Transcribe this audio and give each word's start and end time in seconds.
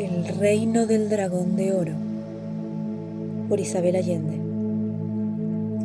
El 0.00 0.24
reino 0.38 0.86
del 0.86 1.10
dragón 1.10 1.56
de 1.56 1.72
oro 1.74 1.92
por 3.50 3.60
Isabel 3.60 3.96
Allende. 3.96 4.38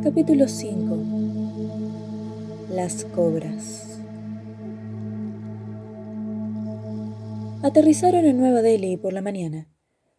Capítulo 0.02 0.48
5. 0.48 0.96
Las 2.70 3.04
cobras. 3.04 4.00
Aterrizaron 7.62 8.24
en 8.24 8.38
Nueva 8.38 8.62
Delhi 8.62 8.96
por 8.96 9.12
la 9.12 9.20
mañana. 9.20 9.68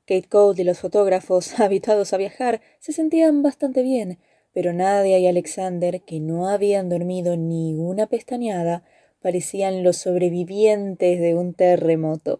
Kate 0.05 0.29
Cole 0.29 0.61
y 0.61 0.63
los 0.63 0.77
fotógrafos, 0.77 1.59
habituados 1.59 2.13
a 2.13 2.17
viajar, 2.17 2.61
se 2.79 2.93
sentían 2.93 3.41
bastante 3.41 3.81
bien, 3.81 4.19
pero 4.53 4.73
Nadia 4.73 5.17
y 5.17 5.25
Alexander, 5.25 6.03
que 6.03 6.19
no 6.19 6.47
habían 6.47 6.87
dormido 6.87 7.35
ni 7.35 7.73
una 7.73 8.05
pestañeada, 8.05 8.83
parecían 9.23 9.83
los 9.83 9.97
sobrevivientes 9.97 11.19
de 11.19 11.33
un 11.33 11.55
terremoto. 11.55 12.37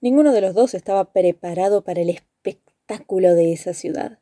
Ninguno 0.00 0.32
de 0.32 0.40
los 0.40 0.54
dos 0.54 0.72
estaba 0.72 1.12
preparado 1.12 1.84
para 1.84 2.00
el 2.00 2.08
espectáculo 2.08 3.34
de 3.34 3.52
esa 3.52 3.74
ciudad. 3.74 4.18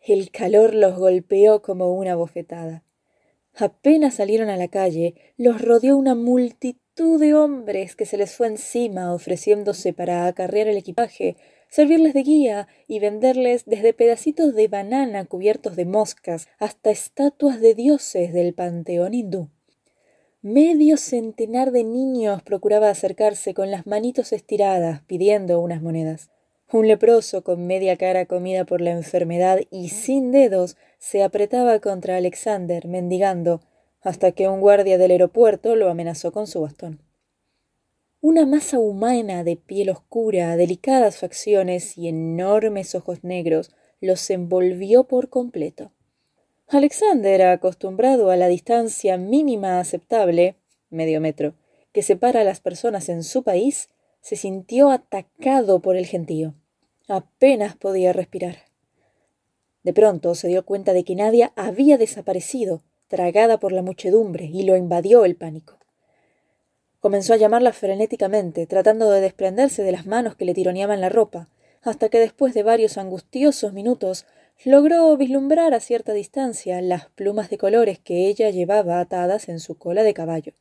El 0.00 0.30
calor 0.30 0.74
los 0.74 0.96
golpeó 0.96 1.62
como 1.62 1.94
una 1.94 2.14
bofetada. 2.14 2.84
Apenas 3.54 4.14
salieron 4.14 4.50
a 4.50 4.56
la 4.56 4.68
calle, 4.68 5.14
los 5.36 5.60
rodeó 5.60 5.96
una 5.96 6.14
multitud 6.14 7.18
de 7.18 7.34
hombres 7.34 7.96
que 7.96 8.06
se 8.06 8.16
les 8.16 8.36
fue 8.36 8.46
encima 8.46 9.12
ofreciéndose 9.12 9.92
para 9.92 10.26
acarrear 10.26 10.68
el 10.68 10.76
equipaje, 10.76 11.36
servirles 11.68 12.14
de 12.14 12.22
guía 12.22 12.68
y 12.86 13.00
venderles 13.00 13.64
desde 13.64 13.94
pedacitos 13.94 14.54
de 14.54 14.68
banana 14.68 15.24
cubiertos 15.24 15.74
de 15.74 15.86
moscas 15.86 16.46
hasta 16.58 16.90
estatuas 16.90 17.60
de 17.60 17.74
dioses 17.74 18.32
del 18.32 18.54
panteón 18.54 19.12
hindú. 19.12 19.48
Medio 20.44 20.98
centenar 20.98 21.72
de 21.72 21.84
niños 21.84 22.42
procuraba 22.42 22.90
acercarse 22.90 23.54
con 23.54 23.70
las 23.70 23.86
manitos 23.86 24.30
estiradas 24.30 25.00
pidiendo 25.06 25.58
unas 25.58 25.80
monedas. 25.80 26.28
Un 26.70 26.86
leproso 26.86 27.42
con 27.42 27.66
media 27.66 27.96
cara 27.96 28.26
comida 28.26 28.66
por 28.66 28.82
la 28.82 28.90
enfermedad 28.90 29.60
y 29.70 29.88
sin 29.88 30.32
dedos 30.32 30.76
se 30.98 31.22
apretaba 31.22 31.80
contra 31.80 32.18
Alexander, 32.18 32.86
mendigando, 32.86 33.62
hasta 34.02 34.32
que 34.32 34.46
un 34.46 34.60
guardia 34.60 34.98
del 34.98 35.12
aeropuerto 35.12 35.76
lo 35.76 35.88
amenazó 35.88 36.30
con 36.30 36.46
su 36.46 36.60
bastón. 36.60 37.00
Una 38.20 38.44
masa 38.44 38.78
humana 38.78 39.44
de 39.44 39.56
piel 39.56 39.88
oscura, 39.88 40.58
delicadas 40.58 41.16
facciones 41.16 41.96
y 41.96 42.08
enormes 42.08 42.94
ojos 42.94 43.24
negros 43.24 43.74
los 44.02 44.28
envolvió 44.28 45.04
por 45.04 45.30
completo. 45.30 45.90
Alexander, 46.68 47.42
acostumbrado 47.42 48.30
a 48.30 48.36
la 48.36 48.48
distancia 48.48 49.18
mínima 49.18 49.80
aceptable, 49.80 50.56
medio 50.90 51.20
metro, 51.20 51.54
que 51.92 52.02
separa 52.02 52.40
a 52.40 52.44
las 52.44 52.60
personas 52.60 53.08
en 53.08 53.22
su 53.22 53.42
país, 53.42 53.90
se 54.20 54.36
sintió 54.36 54.90
atacado 54.90 55.80
por 55.80 55.96
el 55.96 56.06
gentío. 56.06 56.54
Apenas 57.06 57.76
podía 57.76 58.12
respirar. 58.12 58.56
De 59.82 59.92
pronto 59.92 60.34
se 60.34 60.48
dio 60.48 60.64
cuenta 60.64 60.94
de 60.94 61.04
que 61.04 61.14
Nadia 61.14 61.52
había 61.54 61.98
desaparecido, 61.98 62.82
tragada 63.08 63.60
por 63.60 63.70
la 63.70 63.82
muchedumbre, 63.82 64.46
y 64.46 64.62
lo 64.62 64.76
invadió 64.76 65.26
el 65.26 65.36
pánico. 65.36 65.78
Comenzó 67.00 67.34
a 67.34 67.36
llamarla 67.36 67.74
frenéticamente, 67.74 68.66
tratando 68.66 69.10
de 69.10 69.20
desprenderse 69.20 69.82
de 69.82 69.92
las 69.92 70.06
manos 70.06 70.36
que 70.36 70.46
le 70.46 70.54
tironeaban 70.54 71.02
la 71.02 71.10
ropa, 71.10 71.50
hasta 71.82 72.08
que 72.08 72.18
después 72.18 72.54
de 72.54 72.62
varios 72.62 72.96
angustiosos 72.96 73.74
minutos 73.74 74.24
logró 74.64 75.16
vislumbrar 75.16 75.74
a 75.74 75.80
cierta 75.80 76.12
distancia 76.12 76.80
las 76.80 77.06
plumas 77.10 77.50
de 77.50 77.58
colores 77.58 77.98
que 77.98 78.28
ella 78.28 78.50
llevaba 78.50 79.00
atadas 79.00 79.48
en 79.48 79.60
su 79.60 79.76
cola 79.76 80.02
de 80.02 80.14
caballo. 80.14 80.52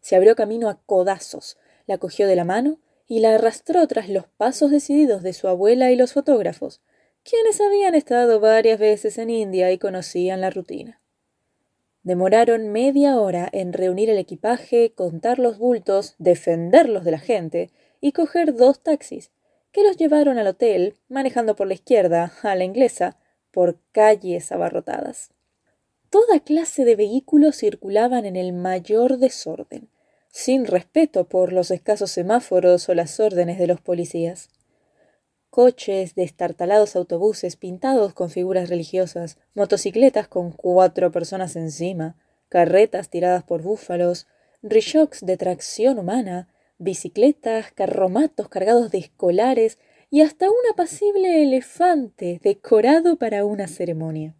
Se 0.00 0.16
abrió 0.16 0.34
camino 0.34 0.68
a 0.68 0.80
codazos, 0.86 1.56
la 1.86 1.98
cogió 1.98 2.26
de 2.26 2.36
la 2.36 2.44
mano 2.44 2.78
y 3.06 3.20
la 3.20 3.34
arrastró 3.34 3.86
tras 3.86 4.08
los 4.08 4.26
pasos 4.26 4.70
decididos 4.70 5.22
de 5.22 5.32
su 5.32 5.48
abuela 5.48 5.90
y 5.90 5.96
los 5.96 6.12
fotógrafos, 6.12 6.80
quienes 7.22 7.60
habían 7.60 7.94
estado 7.94 8.40
varias 8.40 8.78
veces 8.78 9.18
en 9.18 9.30
India 9.30 9.70
y 9.72 9.78
conocían 9.78 10.40
la 10.40 10.50
rutina. 10.50 11.00
Demoraron 12.02 12.68
media 12.70 13.20
hora 13.20 13.48
en 13.52 13.72
reunir 13.72 14.08
el 14.08 14.18
equipaje, 14.18 14.92
contar 14.94 15.38
los 15.38 15.58
bultos, 15.58 16.14
defenderlos 16.18 17.04
de 17.04 17.10
la 17.10 17.18
gente 17.18 17.70
y 18.00 18.12
coger 18.12 18.54
dos 18.54 18.82
taxis, 18.82 19.30
que 19.72 19.82
los 19.82 19.96
llevaron 19.96 20.38
al 20.38 20.46
hotel, 20.46 20.96
manejando 21.08 21.54
por 21.54 21.66
la 21.66 21.74
izquierda, 21.74 22.32
a 22.42 22.54
la 22.54 22.64
inglesa, 22.64 23.18
por 23.50 23.78
calles 23.92 24.52
abarrotadas. 24.52 25.30
Toda 26.10 26.40
clase 26.40 26.84
de 26.84 26.96
vehículos 26.96 27.56
circulaban 27.56 28.24
en 28.24 28.36
el 28.36 28.52
mayor 28.52 29.18
desorden, 29.18 29.88
sin 30.30 30.66
respeto 30.66 31.24
por 31.24 31.52
los 31.52 31.70
escasos 31.70 32.10
semáforos 32.10 32.88
o 32.88 32.94
las 32.94 33.20
órdenes 33.20 33.58
de 33.58 33.66
los 33.66 33.80
policías. 33.80 34.48
Coches, 35.50 36.14
destartalados 36.14 36.96
autobuses 36.96 37.56
pintados 37.56 38.14
con 38.14 38.30
figuras 38.30 38.68
religiosas, 38.68 39.38
motocicletas 39.54 40.28
con 40.28 40.52
cuatro 40.52 41.10
personas 41.10 41.56
encima, 41.56 42.16
carretas 42.48 43.10
tiradas 43.10 43.42
por 43.42 43.62
búfalos, 43.62 44.26
rishoks 44.62 45.24
de 45.24 45.36
tracción 45.36 45.98
humana, 45.98 46.48
bicicletas, 46.78 47.72
carromatos 47.72 48.48
cargados 48.48 48.90
de 48.90 48.98
escolares 48.98 49.78
y 50.10 50.22
hasta 50.22 50.48
un 50.48 50.56
apacible 50.72 51.42
elefante 51.42 52.40
decorado 52.42 53.16
para 53.16 53.44
una 53.44 53.68
ceremonia. 53.68 54.34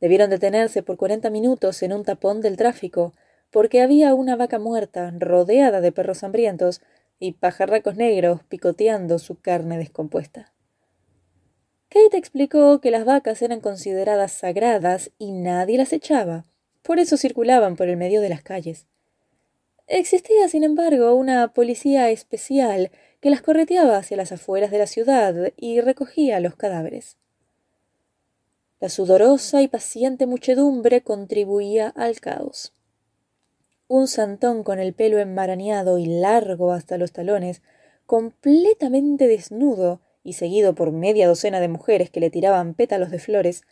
Debieron 0.00 0.30
detenerse 0.30 0.82
por 0.82 0.96
cuarenta 0.96 1.30
minutos 1.30 1.82
en 1.82 1.92
un 1.92 2.04
tapón 2.04 2.40
del 2.40 2.56
tráfico, 2.56 3.14
porque 3.50 3.82
había 3.82 4.14
una 4.14 4.36
vaca 4.36 4.58
muerta 4.58 5.12
rodeada 5.18 5.80
de 5.80 5.92
perros 5.92 6.22
hambrientos 6.22 6.80
y 7.18 7.32
pajarracos 7.32 7.96
negros 7.96 8.42
picoteando 8.48 9.18
su 9.18 9.40
carne 9.40 9.78
descompuesta. 9.78 10.52
Kate 11.88 12.16
explicó 12.16 12.80
que 12.80 12.90
las 12.90 13.04
vacas 13.04 13.40
eran 13.42 13.60
consideradas 13.60 14.32
sagradas 14.32 15.10
y 15.18 15.32
nadie 15.32 15.78
las 15.78 15.92
echaba, 15.92 16.44
por 16.82 16.98
eso 16.98 17.16
circulaban 17.16 17.76
por 17.76 17.88
el 17.88 17.96
medio 17.96 18.20
de 18.20 18.28
las 18.28 18.42
calles. 18.42 18.86
Existía, 19.86 20.48
sin 20.48 20.64
embargo, 20.64 21.14
una 21.14 21.54
policía 21.54 22.10
especial 22.10 22.90
que 23.20 23.30
las 23.30 23.42
correteaba 23.42 23.96
hacia 23.96 24.16
las 24.16 24.32
afueras 24.32 24.70
de 24.70 24.78
la 24.78 24.86
ciudad 24.86 25.34
y 25.56 25.80
recogía 25.80 26.40
los 26.40 26.54
cadáveres. 26.54 27.16
La 28.80 28.88
sudorosa 28.88 29.60
y 29.60 29.68
paciente 29.68 30.26
muchedumbre 30.26 31.02
contribuía 31.02 31.88
al 31.88 32.20
caos. 32.20 32.74
Un 33.88 34.06
santón 34.06 34.62
con 34.62 34.78
el 34.78 34.94
pelo 34.94 35.18
enmarañado 35.18 35.98
y 35.98 36.06
largo 36.06 36.72
hasta 36.72 36.96
los 36.96 37.10
talones, 37.10 37.62
completamente 38.06 39.26
desnudo 39.26 40.00
y 40.22 40.34
seguido 40.34 40.74
por 40.74 40.92
media 40.92 41.26
docena 41.26 41.58
de 41.58 41.68
mujeres 41.68 42.10
que 42.10 42.20
le 42.20 42.30
tiraban 42.30 42.74
pétalos 42.74 43.10
de 43.10 43.18
flores, 43.18 43.62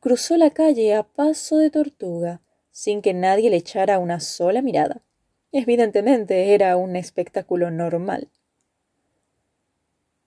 cruzó 0.00 0.36
la 0.36 0.50
calle 0.50 0.94
a 0.94 1.04
paso 1.04 1.58
de 1.58 1.70
tortuga, 1.70 2.40
sin 2.70 3.02
que 3.02 3.14
nadie 3.14 3.50
le 3.50 3.56
echara 3.56 3.98
una 3.98 4.18
sola 4.18 4.62
mirada. 4.62 5.02
Evidentemente 5.52 6.54
era 6.54 6.76
un 6.76 6.96
espectáculo 6.96 7.70
normal. 7.70 8.28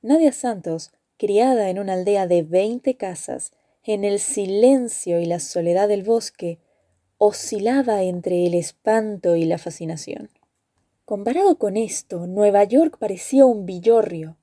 Nadia 0.04 0.32
Santos, 0.32 0.92
criada 1.18 1.70
en 1.70 1.78
una 1.78 1.94
aldea 1.94 2.26
de 2.26 2.42
veinte 2.42 2.96
casas, 2.96 3.52
en 3.84 4.04
el 4.04 4.20
silencio 4.20 5.20
y 5.20 5.26
la 5.26 5.40
soledad 5.40 5.88
del 5.88 6.02
bosque, 6.04 6.60
oscilaba 7.20 8.02
entre 8.02 8.48
el 8.48 8.56
espanto 8.56 9.36
y 9.36 9.46
la 9.46 9.60
fascinación. 9.60 10.32
Comparado 11.06 11.60
con 11.60 11.78
esto, 11.78 12.26
Nueva 12.26 12.64
York 12.64 12.98
parecía 12.98 13.46
un 13.46 13.68
villorrio. 13.68 14.38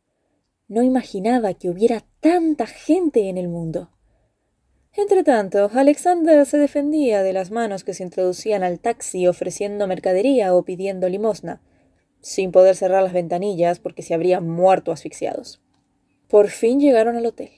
No 0.69 0.85
imaginaba 0.85 1.55
que 1.55 1.71
hubiera 1.71 2.05
tanta 2.21 2.67
gente 2.67 3.29
en 3.29 3.37
el 3.37 3.49
mundo. 3.49 3.91
Entretanto, 4.93 5.71
Alexander 5.73 6.47
se 6.47 6.59
defendía 6.59 7.25
de 7.25 7.33
las 7.33 7.51
manos 7.51 7.83
que 7.83 7.95
se 7.95 8.05
introducían 8.05 8.63
al 8.63 8.79
taxi 8.79 9.27
ofreciendo 9.27 9.89
mercadería 9.89 10.55
o 10.55 10.63
pidiendo 10.65 11.09
limosna, 11.09 11.61
sin 12.21 12.53
poder 12.53 12.77
cerrar 12.77 13.03
las 13.03 13.13
ventanillas 13.13 13.79
porque 13.79 14.03
se 14.03 14.15
habrían 14.15 14.49
muerto 14.49 14.93
asfixiados. 14.93 15.61
Por 16.29 16.49
fin 16.49 16.81
llegaron 16.81 17.17
al 17.17 17.27
hotel. 17.27 17.51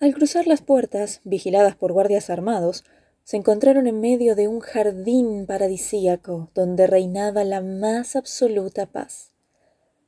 Al 0.00 0.14
cruzar 0.14 0.46
las 0.46 0.62
puertas, 0.62 1.20
vigiladas 1.24 1.76
por 1.76 1.92
guardias 1.92 2.30
armados, 2.30 2.84
se 3.24 3.36
encontraron 3.36 3.86
en 3.86 4.00
medio 4.00 4.34
de 4.34 4.48
un 4.48 4.60
jardín 4.60 5.46
paradisíaco 5.46 6.50
donde 6.54 6.86
reinaba 6.86 7.44
la 7.44 7.60
más 7.60 8.16
absoluta 8.16 8.86
paz. 8.86 9.32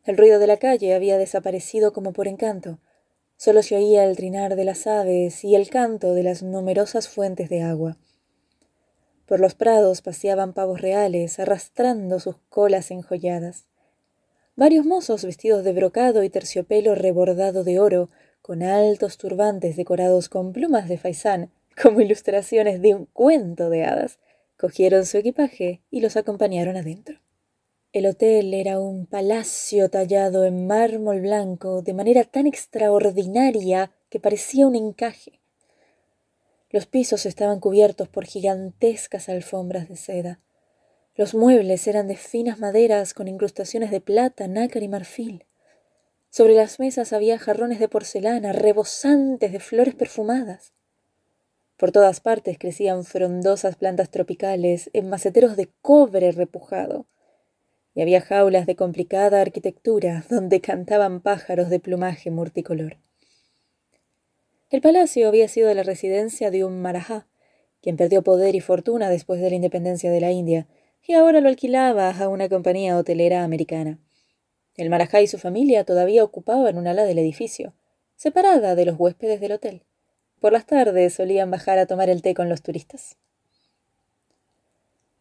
El 0.05 0.17
ruido 0.17 0.39
de 0.39 0.47
la 0.47 0.57
calle 0.57 0.95
había 0.95 1.19
desaparecido 1.19 1.93
como 1.93 2.13
por 2.13 2.29
encanto, 2.29 2.79
Solo 3.41 3.63
se 3.63 3.75
oía 3.75 4.05
el 4.05 4.17
trinar 4.17 4.55
de 4.55 4.67
las 4.67 4.87
aves 4.87 5.45
y 5.45 5.55
el 5.55 5.71
canto 5.71 6.13
de 6.13 6.23
las 6.23 6.43
numerosas 6.43 7.09
fuentes 7.09 7.49
de 7.49 7.63
agua. 7.63 7.97
Por 9.25 9.41
los 9.41 9.55
prados 9.55 10.03
paseaban 10.03 10.53
pavos 10.53 10.83
reales, 10.83 11.39
arrastrando 11.39 12.21
sus 12.21 12.37
colas 12.51 12.91
enjolladas. 12.91 13.65
Varios 14.61 14.85
mozos 14.85 15.25
vestidos 15.25 15.65
de 15.65 15.73
brocado 15.73 16.23
y 16.23 16.29
terciopelo 16.29 16.95
rebordado 16.95 17.65
de 17.65 17.81
oro, 17.81 18.11
con 18.43 18.63
altos 18.63 19.17
turbantes 19.17 19.75
decorados 19.75 20.29
con 20.29 20.53
plumas 20.53 20.87
de 20.87 20.99
faisán, 20.99 21.51
como 21.83 22.03
ilustraciones 22.03 22.83
de 22.83 22.95
un 22.95 23.07
cuento 23.07 23.71
de 23.71 23.87
hadas, 23.87 24.19
cogieron 24.59 25.07
su 25.07 25.17
equipaje 25.17 25.81
y 25.91 26.03
los 26.03 26.19
acompañaron 26.19 26.77
adentro. 26.77 27.21
El 27.95 28.05
hotel 28.05 28.53
era 28.53 28.79
un 28.79 29.07
palacio 29.07 29.89
tallado 29.89 30.45
en 30.45 30.67
mármol 30.67 31.23
blanco 31.23 31.81
de 31.81 31.95
manera 31.95 32.25
tan 32.25 32.47
extraordinaria 32.47 33.93
que 34.11 34.21
parecía 34.21 34.67
un 34.67 34.77
encaje. 34.77 35.41
Los 36.69 36.85
pisos 36.85 37.25
estaban 37.25 37.61
cubiertos 37.61 38.09
por 38.09 38.27
gigantescas 38.27 39.31
alfombras 39.31 39.89
de 39.89 39.97
seda. 39.97 40.39
Los 41.21 41.35
muebles 41.35 41.87
eran 41.87 42.09
de 42.09 42.17
finas 42.17 42.61
maderas 42.61 43.13
con 43.13 43.29
incrustaciones 43.29 43.91
de 43.91 44.01
plata, 44.01 44.49
nácar 44.49 44.83
y 44.83 44.89
marfil. 44.89 45.45
Sobre 46.31 46.55
las 46.55 46.81
mesas 46.81 47.13
había 47.13 47.39
jarrones 47.39 47.79
de 47.79 47.89
porcelana 47.89 48.55
rebosantes 48.55 49.53
de 49.53 49.61
flores 49.61 49.95
perfumadas. 49.95 50.73
Por 51.77 51.93
todas 51.93 52.21
partes 52.21 52.57
crecían 52.59 53.05
frondosas 53.05 53.77
plantas 53.77 54.09
tropicales 54.11 54.89
en 54.95 55.11
maceteros 55.11 55.59
de 55.59 55.69
cobre 55.83 56.33
repujado 56.33 57.05
y 57.95 58.01
había 58.01 58.23
jaulas 58.23 58.65
de 58.65 58.77
complicada 58.77 59.43
arquitectura 59.43 60.25
donde 60.31 60.63
cantaban 60.63 61.21
pájaros 61.21 61.69
de 61.69 61.81
plumaje 61.81 62.31
multicolor. 62.31 62.97
El 64.71 64.81
palacio 64.81 65.29
había 65.29 65.49
sido 65.49 65.75
la 65.75 65.83
residencia 65.83 66.51
de 66.51 66.65
un 66.65 66.81
marajá, 66.81 67.27
quien 67.83 67.99
perdió 67.99 68.23
poder 68.23 68.55
y 68.55 68.61
fortuna 68.61 69.11
después 69.11 69.43
de 69.43 69.51
la 69.51 69.57
independencia 69.57 70.11
de 70.11 70.21
la 70.23 70.31
India, 70.31 70.67
y 71.07 71.15
ahora 71.15 71.41
lo 71.41 71.49
alquilaba 71.49 72.11
a 72.11 72.29
una 72.29 72.49
compañía 72.49 72.97
hotelera 72.97 73.45
americana. 73.45 73.99
El 74.77 74.91
marajá 74.91 75.21
y 75.21 75.27
su 75.27 75.39
familia 75.39 75.85
todavía 75.85 76.25
ocupaban 76.25 76.79
un 76.79 76.87
ala 76.87 77.05
del 77.05 77.19
edificio, 77.19 77.75
separada 78.17 78.75
de 78.75 78.85
los 78.85 78.99
huéspedes 78.99 79.41
del 79.41 79.53
hotel. 79.53 79.83
Por 80.41 80.53
las 80.53 80.67
tardes 80.67 81.15
solían 81.15 81.51
bajar 81.51 81.79
a 81.79 81.87
tomar 81.87 82.09
el 82.09 82.23
té 82.23 82.35
con 82.35 82.49
los 82.49 82.63
turistas. 82.63 83.17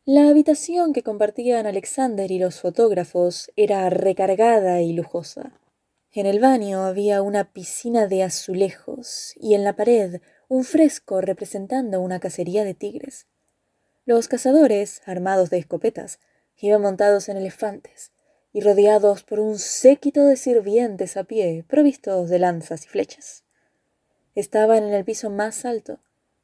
La 0.06 0.30
habitación 0.30 0.94
que 0.94 1.04
compartían 1.04 1.68
Alexander 1.68 2.32
y 2.32 2.40
los 2.40 2.60
fotógrafos 2.62 3.52
era 3.56 3.90
recargada 3.90 4.82
y 4.82 4.94
lujosa. 4.94 5.60
En 6.12 6.26
el 6.26 6.40
baño 6.40 6.84
había 6.86 7.22
una 7.22 7.52
piscina 7.52 8.08
de 8.08 8.24
azulejos 8.24 9.34
y 9.36 9.54
en 9.54 9.64
la 9.64 9.76
pared 9.76 10.22
un 10.48 10.64
fresco 10.64 11.22
representando 11.22 12.02
una 12.02 12.20
cacería 12.20 12.64
de 12.64 12.74
tigres. 12.74 13.28
Los 14.10 14.28
cazadores, 14.28 15.04
armados 15.06 15.52
de 15.52 15.60
escopetas, 15.60 16.20
iban 16.58 16.82
montados 16.82 17.30
en 17.30 17.38
elefantes 17.38 18.12
y 18.52 18.60
rodeados 18.60 19.22
por 19.22 19.40
un 19.40 19.60
séquito 19.60 20.26
de 20.26 20.36
sirvientes 20.36 21.16
a 21.16 21.26
pie, 21.26 21.64
provistos 21.68 22.28
de 22.28 22.40
lanzas 22.40 22.86
y 22.86 22.88
flechas. 22.88 23.44
Estaban 24.34 24.84
en 24.84 24.96
el 24.96 25.06
piso 25.06 25.30
más 25.30 25.64
alto, 25.64 26.00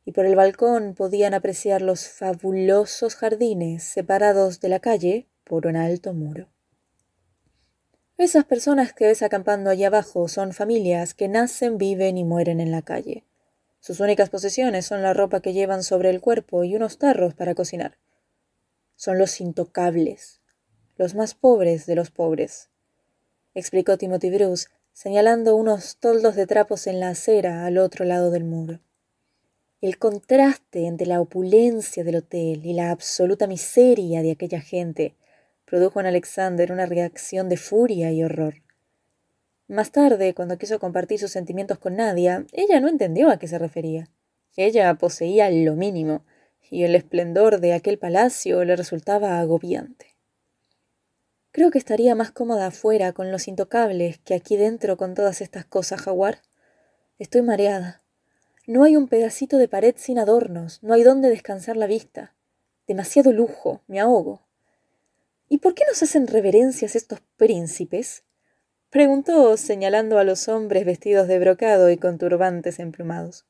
y 0.06 0.12
por 0.12 0.28
el 0.28 0.36
balcón 0.36 0.94
podían 0.94 1.34
apreciar 1.34 1.82
los 1.82 2.08
fabulosos 2.08 3.16
jardines 3.16 3.84
separados 3.84 4.60
de 4.60 4.70
la 4.70 4.80
calle 4.80 5.26
por 5.44 5.66
un 5.66 5.76
alto 5.76 6.14
muro. 6.14 6.48
Esas 8.20 8.46
personas 8.46 8.94
que 8.94 9.08
ves 9.08 9.24
acampando 9.24 9.72
allí 9.72 9.86
abajo 9.86 10.28
son 10.28 10.54
familias 10.54 11.16
que 11.16 11.28
nacen, 11.28 11.80
viven 11.80 12.20
y 12.20 12.26
mueren 12.26 12.60
en 12.60 12.70
la 12.70 12.84
calle. 12.84 13.24
Sus 13.86 14.00
únicas 14.00 14.32
posesiones 14.32 14.88
son 14.88 15.04
la 15.04 15.14
ropa 15.14 15.42
que 15.42 15.54
llevan 15.54 15.84
sobre 15.84 16.10
el 16.10 16.20
cuerpo 16.20 16.64
y 16.64 16.76
unos 16.76 16.98
tarros 16.98 17.36
para 17.36 17.54
cocinar. 17.54 18.00
Son 18.96 19.20
los 19.20 19.40
intocables, 19.40 20.42
los 20.98 21.14
más 21.14 21.36
pobres 21.36 21.86
de 21.86 21.94
los 21.94 22.10
pobres, 22.10 22.72
explicó 23.54 23.96
Timothy 23.96 24.32
Bruce, 24.32 24.70
señalando 24.92 25.56
unos 25.56 25.98
toldos 25.98 26.36
de 26.36 26.48
trapos 26.48 26.88
en 26.88 27.00
la 27.00 27.10
acera 27.10 27.68
al 27.68 27.78
otro 27.78 28.06
lado 28.06 28.32
del 28.32 28.44
muro. 28.44 28.80
El 29.82 30.00
contraste 30.00 30.88
entre 30.88 31.06
la 31.06 31.22
opulencia 31.22 32.04
del 32.04 32.16
hotel 32.16 32.66
y 32.66 32.74
la 32.74 32.90
absoluta 32.90 33.46
miseria 33.46 34.24
de 34.24 34.32
aquella 34.32 34.62
gente 34.62 35.16
produjo 35.64 36.00
en 36.00 36.08
Alexander 36.08 36.72
una 36.72 36.88
reacción 36.88 37.50
de 37.50 37.58
furia 37.58 38.12
y 38.12 38.24
horror. 38.24 38.65
Más 39.68 39.92
tarde, 39.92 40.36
cuando 40.36 40.58
quiso 40.58 40.80
compartir 40.80 41.20
sus 41.20 41.32
sentimientos 41.32 41.80
con 41.80 41.96
Nadia, 41.96 42.46
ella 42.52 42.80
no 42.80 42.88
entendió 42.88 43.30
a 43.30 43.40
qué 43.40 43.48
se 43.48 43.58
refería. 43.58 44.10
Ella 44.56 44.94
poseía 44.96 45.50
lo 45.50 45.76
mínimo, 45.76 46.24
y 46.70 46.84
el 46.84 46.96
esplendor 46.96 47.60
de 47.60 47.74
aquel 47.74 47.98
palacio 47.98 48.64
le 48.64 48.76
resultaba 48.76 49.40
agobiante. 49.40 50.16
Creo 51.56 51.72
que 51.72 51.78
estaría 51.78 52.16
más 52.16 52.32
cómoda 52.32 52.68
afuera 52.68 53.14
con 53.14 53.32
los 53.32 53.48
intocables 53.48 54.20
que 54.20 54.36
aquí 54.36 54.58
dentro 54.58 54.98
con 54.98 55.14
todas 55.14 55.40
estas 55.40 55.66
cosas, 55.66 56.02
jaguar. 56.02 56.42
Estoy 57.18 57.44
mareada. 57.44 58.04
No 58.68 58.84
hay 58.84 58.98
un 58.98 59.08
pedacito 59.08 59.58
de 59.58 59.70
pared 59.70 59.96
sin 59.98 60.20
adornos, 60.20 60.84
no 60.84 60.94
hay 60.94 61.04
dónde 61.04 61.30
descansar 61.30 61.78
la 61.78 61.88
vista. 61.88 62.36
Demasiado 62.88 63.32
lujo, 63.32 63.82
me 63.88 64.02
ahogo. 64.02 64.42
¿Y 65.48 65.60
por 65.60 65.76
qué 65.76 65.84
nos 65.88 66.04
hacen 66.04 66.28
reverencias 66.28 66.96
estos 66.96 67.22
príncipes? 67.38 68.25
Preguntó, 68.96 69.58
señalando 69.58 70.20
a 70.20 70.24
los 70.24 70.48
hombres 70.48 70.86
vestidos 70.86 71.28
de 71.28 71.38
brocado 71.38 71.90
y 71.90 71.98
con 71.98 72.18
turbantes 72.18 72.80
emplumados. 72.80 73.46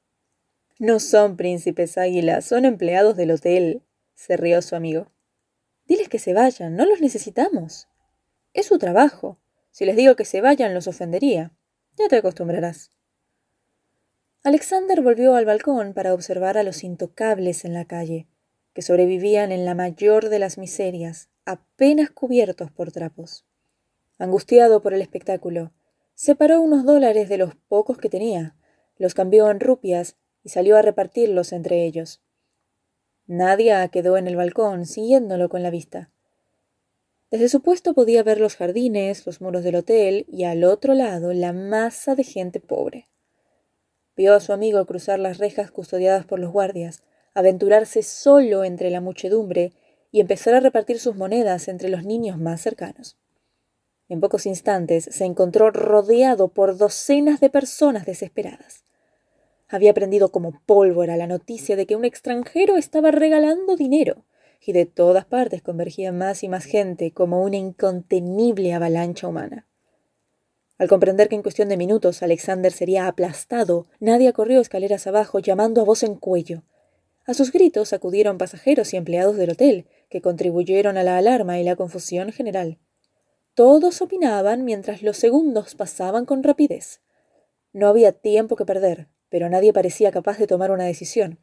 No 0.79 0.99
son 0.99 1.37
príncipes 1.37 1.99
águila, 1.99 2.41
son 2.41 2.65
empleados 2.65 3.15
del 3.15 3.29
hotel, 3.29 3.83
se 4.15 4.37
rió 4.37 4.63
su 4.63 4.75
amigo. 4.75 5.11
Diles 5.85 6.09
que 6.09 6.17
se 6.17 6.33
vayan, 6.33 6.75
no 6.75 6.87
los 6.87 6.99
necesitamos. 6.99 7.87
Es 8.53 8.65
su 8.65 8.79
trabajo. 8.79 9.37
Si 9.69 9.85
les 9.85 9.95
digo 9.95 10.15
que 10.15 10.25
se 10.25 10.41
vayan, 10.41 10.73
los 10.73 10.87
ofendería. 10.87 11.51
Ya 11.95 12.07
te 12.07 12.15
acostumbrarás. 12.15 12.89
Alexander 14.41 14.99
volvió 15.01 15.35
al 15.35 15.45
balcón 15.45 15.93
para 15.93 16.15
observar 16.15 16.57
a 16.57 16.63
los 16.63 16.83
intocables 16.83 17.65
en 17.65 17.75
la 17.75 17.85
calle, 17.85 18.25
que 18.73 18.81
sobrevivían 18.81 19.51
en 19.51 19.63
la 19.63 19.75
mayor 19.75 20.29
de 20.29 20.39
las 20.39 20.57
miserias, 20.57 21.29
apenas 21.45 22.09
cubiertos 22.09 22.71
por 22.71 22.91
trapos. 22.91 23.44
Angustiado 24.17 24.81
por 24.81 24.93
el 24.93 25.01
espectáculo, 25.01 25.71
separó 26.13 26.61
unos 26.61 26.85
dólares 26.85 27.27
de 27.27 27.37
los 27.37 27.55
pocos 27.67 27.97
que 27.97 28.09
tenía, 28.09 28.55
los 28.97 29.13
cambió 29.13 29.49
en 29.51 29.59
rupias 29.59 30.15
y 30.43 30.49
salió 30.49 30.77
a 30.77 30.81
repartirlos 30.81 31.51
entre 31.51 31.85
ellos. 31.85 32.21
Nadia 33.27 33.87
quedó 33.89 34.17
en 34.17 34.27
el 34.27 34.35
balcón, 34.35 34.85
siguiéndolo 34.85 35.49
con 35.49 35.63
la 35.63 35.69
vista. 35.69 36.11
Desde 37.31 37.49
su 37.49 37.61
puesto 37.61 37.93
podía 37.93 38.23
ver 38.23 38.39
los 38.39 38.55
jardines, 38.55 39.25
los 39.25 39.41
muros 39.41 39.63
del 39.63 39.75
hotel 39.75 40.25
y 40.29 40.43
al 40.43 40.63
otro 40.63 40.93
lado 40.93 41.33
la 41.33 41.51
masa 41.51 42.15
de 42.15 42.23
gente 42.23 42.59
pobre. 42.59 43.09
Vio 44.15 44.33
a 44.33 44.39
su 44.39 44.53
amigo 44.53 44.85
cruzar 44.85 45.19
las 45.19 45.39
rejas 45.39 45.71
custodiadas 45.71 46.25
por 46.25 46.39
los 46.39 46.51
guardias, 46.51 47.03
aventurarse 47.33 48.03
solo 48.03 48.63
entre 48.63 48.91
la 48.91 49.01
muchedumbre 49.01 49.73
y 50.11 50.21
empezar 50.21 50.53
a 50.53 50.61
repartir 50.61 50.99
sus 50.99 51.17
monedas 51.17 51.67
entre 51.67 51.89
los 51.89 52.05
niños 52.05 52.37
más 52.37 52.61
cercanos. 52.61 53.17
En 54.07 54.21
pocos 54.21 54.45
instantes 54.45 55.09
se 55.11 55.25
encontró 55.25 55.71
rodeado 55.71 56.49
por 56.49 56.77
docenas 56.77 57.39
de 57.39 57.49
personas 57.49 58.05
desesperadas. 58.05 58.83
Había 59.67 59.91
aprendido 59.91 60.31
como 60.31 60.61
pólvora 60.65 61.17
la 61.17 61.25
noticia 61.25 61.75
de 61.75 61.87
que 61.87 61.95
un 61.95 62.05
extranjero 62.05 62.77
estaba 62.77 63.09
regalando 63.09 63.75
dinero, 63.75 64.25
y 64.61 64.73
de 64.73 64.85
todas 64.85 65.25
partes 65.25 65.61
convergía 65.61 66.11
más 66.11 66.43
y 66.43 66.49
más 66.49 66.65
gente 66.65 67.11
como 67.11 67.41
una 67.41 67.57
incontenible 67.57 68.73
avalancha 68.73 69.27
humana. 69.27 69.67
Al 70.77 70.87
comprender 70.87 71.29
que 71.29 71.35
en 71.35 71.41
cuestión 71.41 71.69
de 71.69 71.77
minutos 71.77 72.21
Alexander 72.21 72.71
sería 72.71 73.07
aplastado, 73.07 73.87
Nadia 73.99 74.33
corrió 74.33 74.59
escaleras 74.59 75.07
abajo 75.07 75.39
llamando 75.39 75.81
a 75.81 75.85
voz 75.85 76.03
en 76.03 76.15
cuello. 76.15 76.63
A 77.25 77.33
sus 77.33 77.51
gritos 77.51 77.93
acudieron 77.93 78.37
pasajeros 78.37 78.93
y 78.93 78.97
empleados 78.97 79.37
del 79.37 79.51
hotel, 79.51 79.87
que 80.09 80.21
contribuyeron 80.21 80.97
a 80.97 81.03
la 81.03 81.17
alarma 81.17 81.59
y 81.59 81.63
la 81.63 81.75
confusión 81.75 82.31
general. 82.31 82.77
Todos 83.55 84.01
opinaban 84.01 84.63
mientras 84.63 85.01
los 85.01 85.17
segundos 85.17 85.73
pasaban 85.73 86.25
con 86.25 86.43
rapidez. 86.43 87.01
No 87.73 87.87
había 87.87 88.11
tiempo 88.11 88.55
que 88.55 88.65
perder, 88.65 89.07
pero 89.29 89.49
nadie 89.49 89.73
parecía 89.73 90.11
capaz 90.11 90.37
de 90.37 90.45
tomar 90.45 90.69
una 90.69 90.83
decisión. 90.83 91.39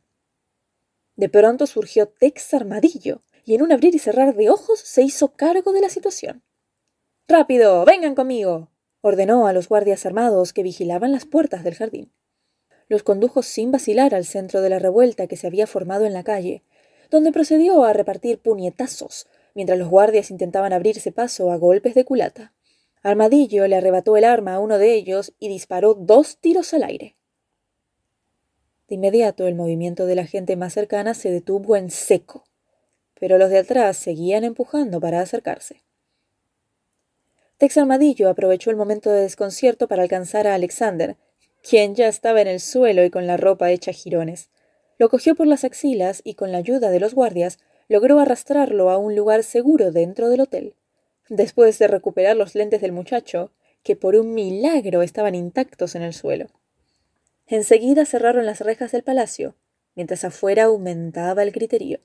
De 1.17 1.29
pronto 1.29 1.67
surgió 1.67 2.07
Tex 2.07 2.55
Armadillo, 2.55 3.23
y 3.45 3.57
en 3.57 3.63
un 3.63 3.73
abrir 3.73 3.95
y 3.95 3.99
cerrar 3.99 4.37
de 4.37 4.49
ojos 4.49 4.79
se 4.79 5.03
hizo 5.03 5.33
cargo 5.33 5.73
de 5.73 5.81
la 5.81 5.89
situación. 5.89 6.45
Rápido. 7.27 7.85
vengan 7.85 8.15
conmigo 8.15 8.69
ordenó 9.03 9.49
a 9.49 9.53
los 9.53 9.69
guardias 9.69 10.07
armados 10.07 10.53
que 10.53 10.63
vigilaban 10.63 11.13
las 11.13 11.27
puertas 11.27 11.65
del 11.65 11.75
jardín. 11.75 12.13
Los 12.89 13.03
condujo 13.03 13.43
sin 13.43 13.71
vacilar 13.73 14.15
al 14.15 14.25
centro 14.25 14.63
de 14.63 14.71
la 14.71 14.79
revuelta 14.79 15.27
que 15.27 15.37
se 15.37 15.47
había 15.47 15.67
formado 15.67 16.07
en 16.07 16.13
la 16.13 16.23
calle, 16.23 16.63
donde 17.11 17.33
procedió 17.33 17.85
a 17.85 17.93
repartir 17.93 18.39
puñetazos, 18.39 19.27
mientras 19.55 19.79
los 19.79 19.89
guardias 19.89 20.31
intentaban 20.31 20.73
abrirse 20.73 21.13
paso 21.13 21.51
a 21.51 21.57
golpes 21.57 21.95
de 21.95 22.05
culata. 22.05 22.53
Armadillo 23.03 23.67
le 23.67 23.77
arrebató 23.77 24.17
el 24.17 24.25
arma 24.25 24.55
a 24.55 24.61
uno 24.61 24.79
de 24.79 24.95
ellos 24.95 25.35
y 25.39 25.49
disparó 25.49 25.95
dos 25.95 26.39
tiros 26.39 26.73
al 26.73 26.85
aire. 26.85 27.17
De 28.89 28.95
inmediato 28.97 29.47
el 29.47 29.55
movimiento 29.55 30.07
de 30.07 30.15
la 30.15 30.27
gente 30.27 30.57
más 30.57 30.75
cercana 30.75 31.15
se 31.15 31.31
detuvo 31.31 31.77
en 31.77 31.91
seco, 31.91 32.45
pero 33.19 33.39
los 33.39 33.51
de 33.51 33.59
atrás 33.59 33.97
seguían 33.97 34.45
empujando 34.45 35.01
para 35.01 35.21
acercarse. 35.21 35.83
Tex 37.59 37.79
Armadillo 37.79 38.29
aprovechó 38.29 38.71
el 38.71 38.77
momento 38.77 39.11
de 39.11 39.23
desconcierto 39.23 39.89
para 39.89 40.03
alcanzar 40.03 40.47
a 40.47 40.55
Alexander, 40.55 41.17
quien 41.63 41.95
ya 41.95 42.09
estaba 42.09 42.41
en 42.41 42.49
el 42.49 42.61
suelo 42.61 43.05
y 43.05 43.11
con 43.11 43.27
la 43.27 43.37
ropa 43.37 43.71
hecha 43.71 43.93
jirones. 43.93 44.51
Lo 44.99 45.09
cogió 45.09 45.35
por 45.35 45.47
las 45.47 45.65
axilas 45.65 46.21
y 46.25 46.35
con 46.35 46.53
la 46.53 46.59
ayuda 46.59 46.91
de 46.91 47.01
los 47.01 47.15
guardias 47.15 47.59
logró 47.93 48.19
arrastrarlo 48.19 48.91
a 48.91 48.97
un 48.97 49.15
lugar 49.15 49.45
seguro 49.45 49.93
dentro 49.93 50.31
del 50.31 50.41
hotel. 50.41 50.75
después 51.29 51.79
de 51.79 51.89
recuperar 51.89 52.37
los 52.37 52.55
lentes 52.55 52.81
del 52.81 52.93
muchacho, 52.93 53.53
que 53.83 53.97
por 53.97 54.17
un 54.17 54.35
milagro 54.35 55.03
estaban 55.03 55.35
intactos 55.35 55.95
en 55.95 56.03
el 56.03 56.13
suelo. 56.13 56.47
Enseguida 57.47 58.05
cerraron 58.05 58.45
las 58.45 58.61
rejas 58.61 58.93
del 58.93 59.03
palacio, 59.03 59.55
mientras 59.95 60.25
afuera 60.25 60.65
aumentaba 60.65 61.43
el 61.43 61.53
griterío. 61.53 62.01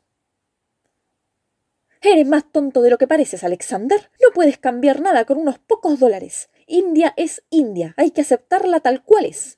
Eres 2.01 2.27
más 2.27 2.51
tonto 2.51 2.81
de 2.81 2.89
lo 2.89 2.97
que 2.97 3.07
pareces, 3.07 3.43
Alexander. 3.43 4.11
No 4.21 4.29
puedes 4.33 4.57
cambiar 4.57 5.01
nada 5.01 5.25
con 5.25 5.37
unos 5.37 5.57
pocos 5.57 5.99
dólares. 5.99 6.49
India 6.67 7.13
es 7.17 7.43
India. 7.49 7.93
Hay 7.97 8.11
que 8.11 8.21
aceptarla 8.21 8.79
tal 8.81 9.03
cual 9.03 9.25
es. 9.25 9.57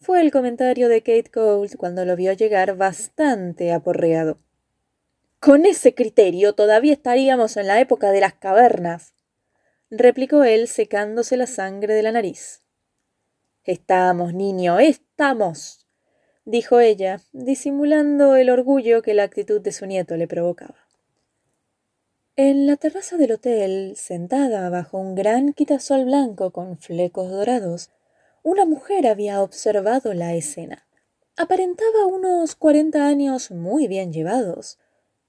Fue 0.00 0.20
el 0.20 0.30
comentario 0.30 0.88
de 0.88 1.02
Kate 1.02 1.30
Cole 1.30 1.70
cuando 1.78 2.04
lo 2.04 2.16
vio 2.16 2.32
llegar 2.32 2.76
bastante 2.76 3.72
aporreado. 3.72 4.43
Con 5.44 5.66
ese 5.66 5.94
criterio 5.94 6.54
todavía 6.54 6.94
estaríamos 6.94 7.58
en 7.58 7.66
la 7.66 7.78
época 7.78 8.12
de 8.12 8.20
las 8.20 8.32
cavernas, 8.32 9.12
replicó 9.90 10.42
él 10.42 10.68
secándose 10.68 11.36
la 11.36 11.46
sangre 11.46 11.92
de 11.92 12.02
la 12.02 12.12
nariz. 12.12 12.62
Estamos, 13.62 14.32
niño, 14.32 14.78
estamos, 14.78 15.86
dijo 16.46 16.80
ella, 16.80 17.20
disimulando 17.32 18.36
el 18.36 18.48
orgullo 18.48 19.02
que 19.02 19.12
la 19.12 19.24
actitud 19.24 19.60
de 19.60 19.72
su 19.72 19.84
nieto 19.84 20.16
le 20.16 20.26
provocaba. 20.26 20.76
En 22.36 22.66
la 22.66 22.78
terraza 22.78 23.18
del 23.18 23.32
hotel, 23.32 23.96
sentada 23.98 24.70
bajo 24.70 24.96
un 24.96 25.14
gran 25.14 25.52
quitasol 25.52 26.06
blanco 26.06 26.52
con 26.52 26.78
flecos 26.78 27.30
dorados, 27.30 27.90
una 28.42 28.64
mujer 28.64 29.06
había 29.06 29.42
observado 29.42 30.14
la 30.14 30.34
escena. 30.34 30.86
Aparentaba 31.36 32.06
unos 32.06 32.54
cuarenta 32.54 33.06
años 33.06 33.50
muy 33.50 33.88
bien 33.88 34.10
llevados, 34.10 34.78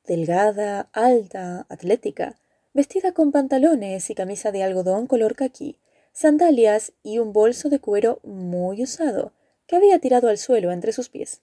delgada, 0.06 0.90
alta, 0.94 1.66
atlética, 1.70 2.38
vestida 2.74 3.14
con 3.14 3.32
pantalones 3.32 4.10
y 4.10 4.16
camisa 4.16 4.52
de 4.52 4.64
algodón 4.64 5.08
color 5.08 5.36
caqui, 5.36 5.78
sandalias 6.12 6.94
y 7.04 7.20
un 7.20 7.34
bolso 7.34 7.70
de 7.70 7.80
cuero 7.80 8.20
muy 8.24 8.84
usado, 8.84 9.34
que 9.68 9.76
había 9.76 10.00
tirado 10.00 10.30
al 10.30 10.38
suelo 10.38 10.72
entre 10.72 10.92
sus 10.92 11.10
pies. 11.10 11.42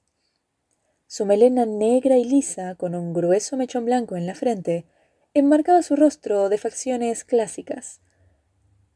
Su 1.07 1.27
melena 1.27 1.67
negra 1.67 2.17
y 2.17 2.25
lisa, 2.25 2.75
con 2.75 2.95
un 2.95 3.13
grueso 3.13 3.57
mechón 3.57 3.85
blanco 3.85 4.17
en 4.17 4.27
la 4.27 4.35
frente, 4.35 4.87
enmarcaba 5.35 5.83
su 5.83 5.97
rostro 5.97 6.49
de 6.49 6.59
facciones 6.59 7.25
clásicas. 7.25 8.01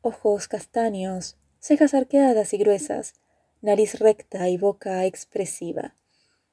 Ojos 0.00 0.48
castaños, 0.48 1.36
cejas 1.58 1.94
arqueadas 1.94 2.54
y 2.54 2.58
gruesas, 2.58 3.14
nariz 3.60 3.98
recta 3.98 4.48
y 4.48 4.56
boca 4.56 5.04
expresiva. 5.04 5.94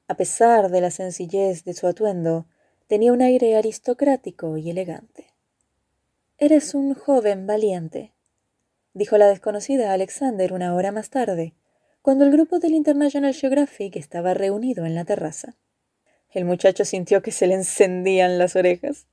A 0.08 0.16
pesar 0.16 0.70
de 0.70 0.80
la 0.80 0.90
sencillez 0.90 1.64
de 1.64 1.72
su 1.72 1.86
atuendo, 1.86 2.46
tenía 2.94 3.12
un 3.12 3.22
aire 3.22 3.56
aristocrático 3.56 4.56
y 4.56 4.70
elegante. 4.70 5.34
Eres 6.38 6.76
un 6.76 6.94
joven 6.94 7.44
valiente, 7.44 8.12
dijo 8.92 9.18
la 9.18 9.26
desconocida 9.26 9.92
Alexander 9.92 10.52
una 10.52 10.76
hora 10.76 10.92
más 10.92 11.10
tarde, 11.10 11.54
cuando 12.02 12.24
el 12.24 12.30
grupo 12.30 12.60
del 12.60 12.72
International 12.72 13.34
Geographic 13.34 13.96
estaba 13.96 14.32
reunido 14.32 14.86
en 14.86 14.94
la 14.94 15.04
terraza. 15.04 15.56
El 16.30 16.44
muchacho 16.44 16.84
sintió 16.84 17.20
que 17.20 17.32
se 17.32 17.48
le 17.48 17.54
encendían 17.54 18.38
las 18.38 18.54
orejas. 18.54 19.08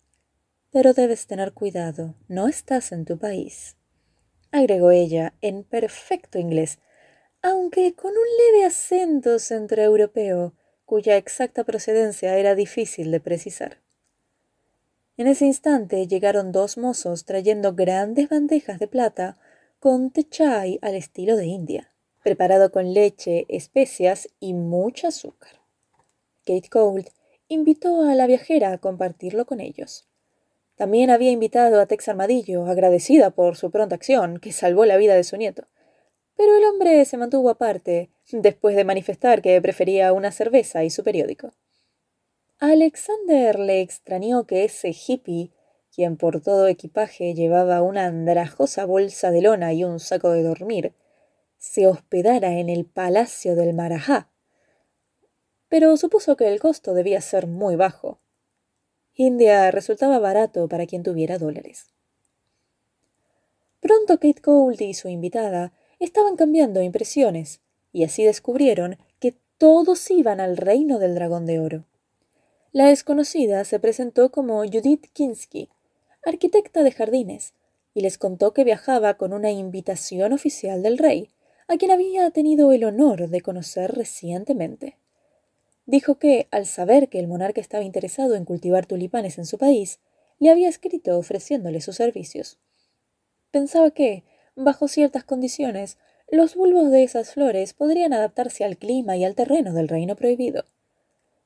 Pero 0.71 0.93
debes 0.93 1.25
tener 1.25 1.51
cuidado, 1.51 2.13
no 2.27 2.47
estás 2.47 2.91
en 2.91 3.03
tu 3.03 3.17
país, 3.17 3.77
agregó 4.51 4.91
ella 4.91 5.33
en 5.41 5.63
perfecto 5.63 6.37
inglés, 6.37 6.77
aunque 7.41 7.95
con 7.95 8.11
un 8.11 8.27
leve 8.53 8.63
acento 8.63 9.39
centroeuropeo 9.39 10.53
cuya 10.91 11.15
exacta 11.15 11.63
procedencia 11.63 12.37
era 12.37 12.53
difícil 12.53 13.11
de 13.11 13.21
precisar. 13.21 13.77
En 15.15 15.25
ese 15.27 15.45
instante 15.45 16.05
llegaron 16.05 16.51
dos 16.51 16.77
mozos 16.77 17.23
trayendo 17.23 17.75
grandes 17.75 18.27
bandejas 18.27 18.77
de 18.77 18.89
plata 18.89 19.37
con 19.79 20.11
té 20.11 20.27
chai 20.27 20.79
al 20.81 20.95
estilo 20.95 21.37
de 21.37 21.45
India, 21.45 21.93
preparado 22.21 22.73
con 22.73 22.93
leche, 22.93 23.45
especias 23.47 24.27
y 24.41 24.53
mucho 24.53 25.07
azúcar. 25.07 25.61
Kate 26.45 26.67
Gold 26.69 27.07
invitó 27.47 28.03
a 28.03 28.13
la 28.13 28.27
viajera 28.27 28.73
a 28.73 28.77
compartirlo 28.77 29.45
con 29.45 29.61
ellos. 29.61 30.09
También 30.75 31.09
había 31.09 31.31
invitado 31.31 31.79
a 31.79 31.85
Tex 31.85 32.09
Armadillo, 32.09 32.65
agradecida 32.65 33.29
por 33.29 33.55
su 33.55 33.71
pronta 33.71 33.95
acción, 33.95 34.39
que 34.41 34.51
salvó 34.51 34.83
la 34.83 34.97
vida 34.97 35.15
de 35.15 35.23
su 35.23 35.37
nieto. 35.37 35.67
Pero 36.41 36.57
el 36.57 36.65
hombre 36.65 37.05
se 37.05 37.17
mantuvo 37.17 37.51
aparte, 37.51 38.09
después 38.31 38.75
de 38.75 38.83
manifestar 38.83 39.43
que 39.43 39.61
prefería 39.61 40.11
una 40.11 40.31
cerveza 40.31 40.83
y 40.83 40.89
su 40.89 41.03
periódico. 41.03 41.53
Alexander 42.57 43.59
le 43.59 43.81
extrañó 43.81 44.47
que 44.47 44.63
ese 44.63 44.89
hippie, 44.89 45.51
quien 45.93 46.17
por 46.17 46.41
todo 46.41 46.67
equipaje 46.67 47.35
llevaba 47.35 47.83
una 47.83 48.07
andrajosa 48.07 48.85
bolsa 48.85 49.29
de 49.29 49.43
lona 49.43 49.71
y 49.73 49.83
un 49.83 49.99
saco 49.99 50.31
de 50.31 50.41
dormir, 50.41 50.95
se 51.59 51.85
hospedara 51.85 52.57
en 52.57 52.69
el 52.69 52.85
palacio 52.85 53.55
del 53.55 53.75
Marajá. 53.75 54.31
Pero 55.69 55.95
supuso 55.95 56.37
que 56.37 56.47
el 56.47 56.59
costo 56.59 56.95
debía 56.95 57.21
ser 57.21 57.45
muy 57.45 57.75
bajo. 57.75 58.19
India 59.13 59.69
resultaba 59.69 60.17
barato 60.17 60.67
para 60.67 60.87
quien 60.87 61.03
tuviera 61.03 61.37
dólares. 61.37 61.91
Pronto 63.79 64.15
Kate 64.15 64.41
Gould 64.43 64.81
y 64.81 64.95
su 64.95 65.07
invitada 65.07 65.73
estaban 66.05 66.35
cambiando 66.35 66.81
impresiones, 66.81 67.61
y 67.93 68.03
así 68.03 68.23
descubrieron 68.23 68.97
que 69.19 69.35
todos 69.57 70.09
iban 70.11 70.39
al 70.39 70.57
reino 70.57 70.99
del 70.99 71.15
dragón 71.15 71.45
de 71.45 71.59
oro. 71.59 71.85
La 72.71 72.87
desconocida 72.87 73.63
se 73.65 73.79
presentó 73.79 74.31
como 74.31 74.59
Judith 74.59 75.07
Kinsky, 75.13 75.69
arquitecta 76.25 76.83
de 76.83 76.91
jardines, 76.91 77.53
y 77.93 78.01
les 78.01 78.17
contó 78.17 78.53
que 78.53 78.63
viajaba 78.63 79.15
con 79.15 79.33
una 79.33 79.51
invitación 79.51 80.33
oficial 80.33 80.81
del 80.83 80.97
rey, 80.97 81.29
a 81.67 81.77
quien 81.77 81.91
había 81.91 82.29
tenido 82.31 82.71
el 82.71 82.83
honor 82.83 83.29
de 83.29 83.41
conocer 83.41 83.93
recientemente 83.93 84.97
dijo 85.85 86.15
que, 86.15 86.47
al 86.51 86.65
saber 86.65 87.09
que 87.09 87.19
el 87.19 87.27
monarca 87.27 87.61
estaba 87.61 87.83
interesado 87.83 88.35
en 88.35 88.45
cultivar 88.45 88.85
tulipanes 88.85 89.37
en 89.37 89.45
su 89.45 89.57
país, 89.57 89.99
le 90.39 90.49
había 90.49 90.69
escrito 90.69 91.17
ofreciéndole 91.17 91.81
sus 91.81 91.97
servicios. 91.97 92.57
Pensaba 93.51 93.91
que, 93.91 94.23
bajo 94.55 94.87
ciertas 94.87 95.23
condiciones, 95.23 95.97
los 96.29 96.55
bulbos 96.55 96.91
de 96.91 97.03
esas 97.03 97.33
flores 97.33 97.73
podrían 97.73 98.13
adaptarse 98.13 98.63
al 98.63 98.77
clima 98.77 99.17
y 99.17 99.25
al 99.25 99.35
terreno 99.35 99.73
del 99.73 99.87
reino 99.87 100.15
prohibido. 100.15 100.65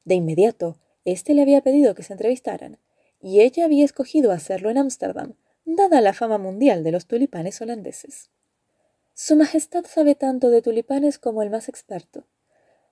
De 0.03 0.15
inmediato, 0.15 0.77
éste 1.05 1.33
le 1.33 1.41
había 1.41 1.61
pedido 1.61 1.95
que 1.95 2.03
se 2.03 2.13
entrevistaran, 2.13 2.77
y 3.21 3.41
ella 3.41 3.65
había 3.65 3.85
escogido 3.85 4.31
hacerlo 4.31 4.69
en 4.69 4.77
Ámsterdam, 4.77 5.33
dada 5.65 6.01
la 6.01 6.13
fama 6.13 6.37
mundial 6.37 6.83
de 6.83 6.91
los 6.91 7.07
tulipanes 7.07 7.59
holandeses. 7.61 8.29
Su 9.13 9.35
Majestad 9.35 9.85
sabe 9.85 10.15
tanto 10.15 10.49
de 10.49 10.61
tulipanes 10.61 11.17
como 11.17 11.41
el 11.41 11.49
más 11.49 11.69
experto, 11.69 12.25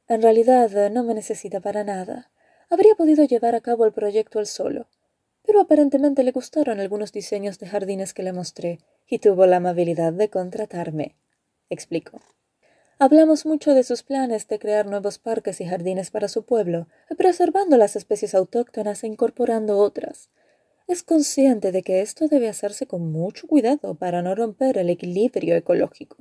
en 0.08 0.22
realidad 0.22 0.92
no 0.92 1.04
me 1.04 1.14
necesita 1.14 1.62
para 1.62 1.84
nada. 1.84 2.30
Habría 2.70 2.96
podido 2.96 3.24
llevar 3.24 3.56
a 3.56 3.62
cabo 3.62 3.86
el 3.86 3.94
proyecto 3.94 4.40
él 4.40 4.48
solo. 4.48 4.88
Pero 5.46 5.62
aparentemente 5.62 6.24
le 6.24 6.32
gustaron 6.32 6.80
algunos 6.80 7.12
diseños 7.12 7.58
de 7.60 7.68
jardines 7.68 8.14
que 8.14 8.24
le 8.24 8.34
mostré 8.34 8.80
y 9.08 9.20
tuvo 9.20 9.46
la 9.46 9.58
amabilidad 9.58 10.14
de 10.14 10.30
contratarme. 10.30 11.16
explicó. 11.70 12.22
Hablamos 13.00 13.46
mucho 13.46 13.74
de 13.74 13.84
sus 13.84 14.04
planes 14.04 14.48
de 14.48 14.60
crear 14.60 14.86
nuevos 14.86 15.18
parques 15.18 15.60
y 15.60 15.66
jardines 15.66 16.12
para 16.12 16.28
su 16.28 16.44
pueblo, 16.46 16.88
preservando 17.18 17.76
las 17.76 17.96
especies 17.96 18.36
autóctonas 18.36 19.04
e 19.04 19.08
incorporando 19.08 19.78
otras. 19.80 20.30
Es 20.88 21.04
consciente 21.04 21.72
de 21.72 21.82
que 21.82 22.02
esto 22.02 22.28
debe 22.28 22.50
hacerse 22.50 22.88
con 22.88 23.12
mucho 23.12 23.48
cuidado 23.48 23.96
para 23.96 24.22
no 24.22 24.36
romper 24.36 24.78
el 24.78 24.90
equilibrio 24.90 25.56
ecológico. 25.56 26.18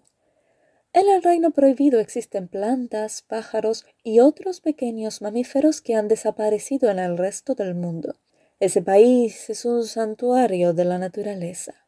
En 0.95 1.09
el 1.09 1.23
reino 1.23 1.53
prohibido 1.53 2.01
existen 2.01 2.49
plantas, 2.49 3.23
pájaros 3.23 3.87
y 4.03 4.21
otros 4.21 4.61
pequeños 4.61 5.23
mamíferos 5.23 5.81
que 5.81 5.95
han 5.95 6.07
desaparecido 6.07 6.91
en 6.91 6.99
el 6.99 7.17
resto 7.17 7.55
del 7.55 7.75
mundo. 7.75 8.17
Ese 8.61 8.83
país 8.83 9.49
es 9.49 9.65
un 9.65 9.85
santuario 9.85 10.75
de 10.75 10.85
la 10.85 10.99
naturaleza. 10.99 11.87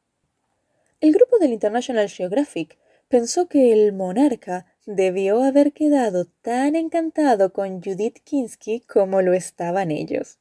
El 1.00 1.12
grupo 1.12 1.38
del 1.38 1.52
International 1.52 2.08
Geographic 2.08 2.78
pensó 3.08 3.48
que 3.48 3.72
el 3.72 3.92
monarca 3.92 4.66
debió 4.86 5.42
haber 5.42 5.72
quedado 5.72 6.26
tan 6.42 6.76
encantado 6.76 7.52
con 7.52 7.82
Judith 7.82 8.18
Kinsky 8.24 8.80
como 8.80 9.22
lo 9.22 9.32
estaban 9.32 9.90
ellos. 9.90 10.38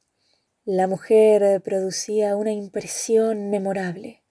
La 0.64 0.86
mujer 0.86 1.60
producía 1.62 2.36
una 2.36 2.52
impresión 2.52 3.50
memorable 3.50 4.24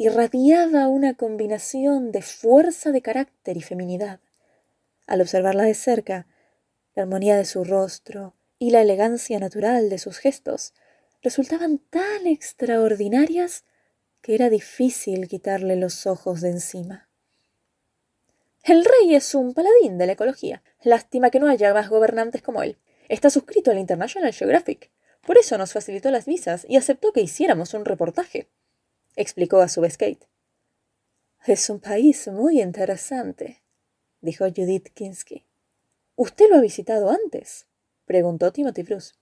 irradiaba 0.00 0.86
una 0.86 1.14
combinación 1.14 2.12
de 2.12 2.22
fuerza 2.22 2.92
de 2.92 3.02
carácter 3.02 3.56
y 3.56 3.62
feminidad. 3.62 4.20
Al 5.08 5.20
observarla 5.20 5.64
de 5.64 5.74
cerca, 5.74 6.28
la 6.94 7.02
armonía 7.02 7.36
de 7.36 7.44
su 7.44 7.64
rostro 7.64 8.34
y 8.60 8.70
la 8.70 8.80
elegancia 8.80 9.40
natural 9.40 9.90
de 9.90 9.98
sus 9.98 10.18
gestos 10.18 10.72
resultaban 11.20 11.78
tan 11.78 12.28
extraordinarias 12.28 13.64
era 14.34 14.50
difícil 14.50 15.28
quitarle 15.28 15.76
los 15.76 16.06
ojos 16.06 16.40
de 16.40 16.50
encima. 16.50 17.08
El 18.64 18.84
rey 18.84 19.14
es 19.14 19.34
un 19.34 19.54
paladín 19.54 19.98
de 19.98 20.06
la 20.06 20.12
ecología. 20.12 20.62
Lástima 20.82 21.30
que 21.30 21.40
no 21.40 21.48
haya 21.48 21.72
más 21.72 21.88
gobernantes 21.88 22.42
como 22.42 22.62
él. 22.62 22.78
Está 23.08 23.30
suscrito 23.30 23.70
al 23.70 23.78
International 23.78 24.32
Geographic. 24.32 24.90
Por 25.26 25.38
eso 25.38 25.56
nos 25.58 25.72
facilitó 25.72 26.10
las 26.10 26.26
visas 26.26 26.66
y 26.68 26.76
aceptó 26.76 27.12
que 27.12 27.20
hiciéramos 27.20 27.74
un 27.74 27.84
reportaje 27.84 28.48
explicó 29.18 29.60
a 29.60 29.68
su 29.68 29.80
vez 29.80 29.98
Kate. 29.98 30.28
Es 31.44 31.68
un 31.70 31.80
país 31.80 32.28
muy 32.28 32.60
interesante, 32.60 33.62
dijo 34.20 34.44
Judith 34.44 34.90
Kinsky. 34.94 35.44
¿Usted 36.14 36.46
lo 36.48 36.56
ha 36.56 36.60
visitado 36.60 37.10
antes? 37.10 37.66
preguntó 38.06 38.52
Timothy 38.52 38.82
Bruce. 38.82 39.14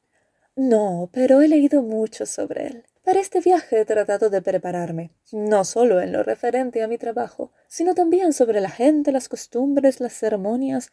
No, 0.54 1.10
pero 1.12 1.40
he 1.40 1.48
leído 1.48 1.82
mucho 1.82 2.26
sobre 2.26 2.66
él. 2.66 2.84
Para 3.06 3.20
este 3.20 3.38
viaje 3.38 3.78
he 3.78 3.84
tratado 3.84 4.30
de 4.30 4.42
prepararme, 4.42 5.12
no 5.30 5.64
solo 5.64 6.00
en 6.00 6.10
lo 6.10 6.24
referente 6.24 6.82
a 6.82 6.88
mi 6.88 6.98
trabajo, 6.98 7.52
sino 7.68 7.94
también 7.94 8.32
sobre 8.32 8.60
la 8.60 8.68
gente, 8.68 9.12
las 9.12 9.28
costumbres, 9.28 10.00
las 10.00 10.12
ceremonias. 10.12 10.90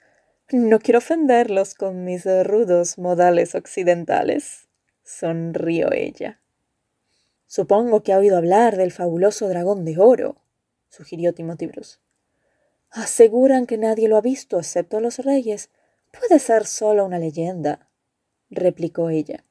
No 0.51 0.77
quiero 0.77 0.99
ofenderlos 0.99 1.73
con 1.73 2.03
mis 2.03 2.23
rudos 2.45 2.99
modales 2.99 3.55
occidentales. 3.55 4.67
sonrió 5.03 5.91
ella. 5.91 6.39
Supongo 7.47 8.03
que 8.03 8.13
ha 8.13 8.19
oído 8.19 8.37
hablar 8.37 8.77
del 8.77 8.91
fabuloso 8.91 9.49
dragón 9.49 9.83
de 9.83 9.97
oro, 9.97 10.35
sugirió 10.89 11.33
Timothy 11.33 11.65
Bruce. 11.65 11.97
Aseguran 12.91 13.65
que 13.65 13.79
nadie 13.79 14.07
lo 14.07 14.17
ha 14.17 14.21
visto 14.21 14.59
excepto 14.59 14.99
los 14.99 15.17
reyes. 15.17 15.71
Puede 16.11 16.37
ser 16.37 16.67
solo 16.67 17.05
una 17.05 17.17
leyenda, 17.17 17.89
replicó 18.51 19.09
ella. 19.09 19.43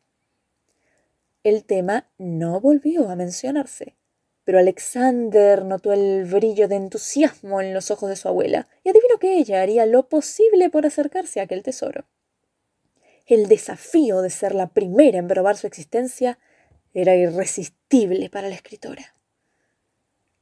El 1.44 1.64
tema 1.64 2.08
no 2.18 2.61
volvió 2.61 3.08
a 3.08 3.16
mencionarse, 3.16 3.96
pero 4.44 4.61
Alexander 4.61 5.64
notó 5.64 5.92
el 5.92 6.25
brillo 6.25 6.68
de 6.68 6.76
entusiasmo 6.76 7.61
en 7.61 7.75
los 7.75 7.90
ojos 7.90 8.08
de 8.08 8.16
su 8.16 8.28
abuela 8.28 8.68
y 8.84 8.90
adivinó 8.90 9.18
que 9.18 9.38
ella 9.38 9.61
haría 9.61 9.84
lo 9.87 10.08
posible 10.08 10.70
por 10.70 10.87
acercarse 10.87 11.40
a 11.40 11.44
aquel 11.44 11.64
tesoro. 11.64 12.04
El 13.26 13.49
desafío 13.49 14.22
de 14.22 14.30
ser 14.30 14.54
la 14.54 14.68
primera 14.68 15.18
en 15.18 15.26
probar 15.26 15.56
su 15.56 15.66
existencia 15.66 16.38
era 16.94 17.16
irresistible 17.16 18.30
para 18.30 18.49
la 18.49 18.54
escritora. 18.54 19.16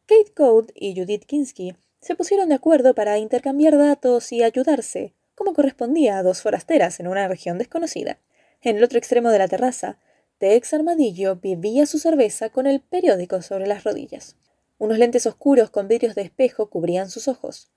Kate 0.05 0.35
Code 0.35 0.73
y 0.75 0.95
Judith 0.95 1.25
Kinsky 1.25 1.77
se 2.01 2.15
pusieron 2.15 2.51
de 2.51 2.57
acuerdo 2.57 2.95
para 2.95 3.17
intercambiar 3.17 3.79
datos 3.79 4.33
y 4.33 4.43
ayudarse, 4.43 5.15
como 5.35 5.55
correspondía 5.55 6.19
a 6.19 6.23
dos 6.23 6.43
forasteras 6.43 7.01
en 7.01 7.07
una 7.07 7.27
región 7.27 7.57
desconocida. 7.57 8.19
En 8.61 8.77
el 8.77 8.85
otro 8.85 8.99
extremo 8.99 9.31
de 9.31 9.39
la 9.39 9.49
terraza, 9.49 9.99
Tex 10.41 10.73
Armadillo 10.73 11.37
bebía 11.37 11.85
su 11.85 11.99
cerveza 11.99 12.49
con 12.49 12.67
el 12.67 12.81
periódico 12.81 13.43
sobre 13.43 13.67
las 13.67 13.85
rodillas. 13.85 14.37
Unos 14.79 14.97
lentes 14.97 15.27
oscuros 15.27 15.69
con 15.69 15.87
vidrios 15.87 16.15
de 16.15 16.23
espejo 16.23 16.71
cubrían 16.71 17.11
sus 17.11 17.29
ojos. 17.29 17.69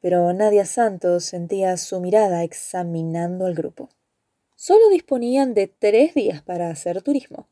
Pero 0.00 0.32
Nadia 0.32 0.64
Santos 0.64 1.24
sentía 1.24 1.76
su 1.76 1.98
mirada 1.98 2.44
examinando 2.44 3.46
al 3.46 3.54
grupo. 3.54 3.88
Solo 4.54 4.88
disponían 4.90 5.54
de 5.54 5.66
tres 5.66 6.14
días 6.14 6.40
para 6.40 6.70
hacer 6.70 7.02
turismo. 7.02 7.48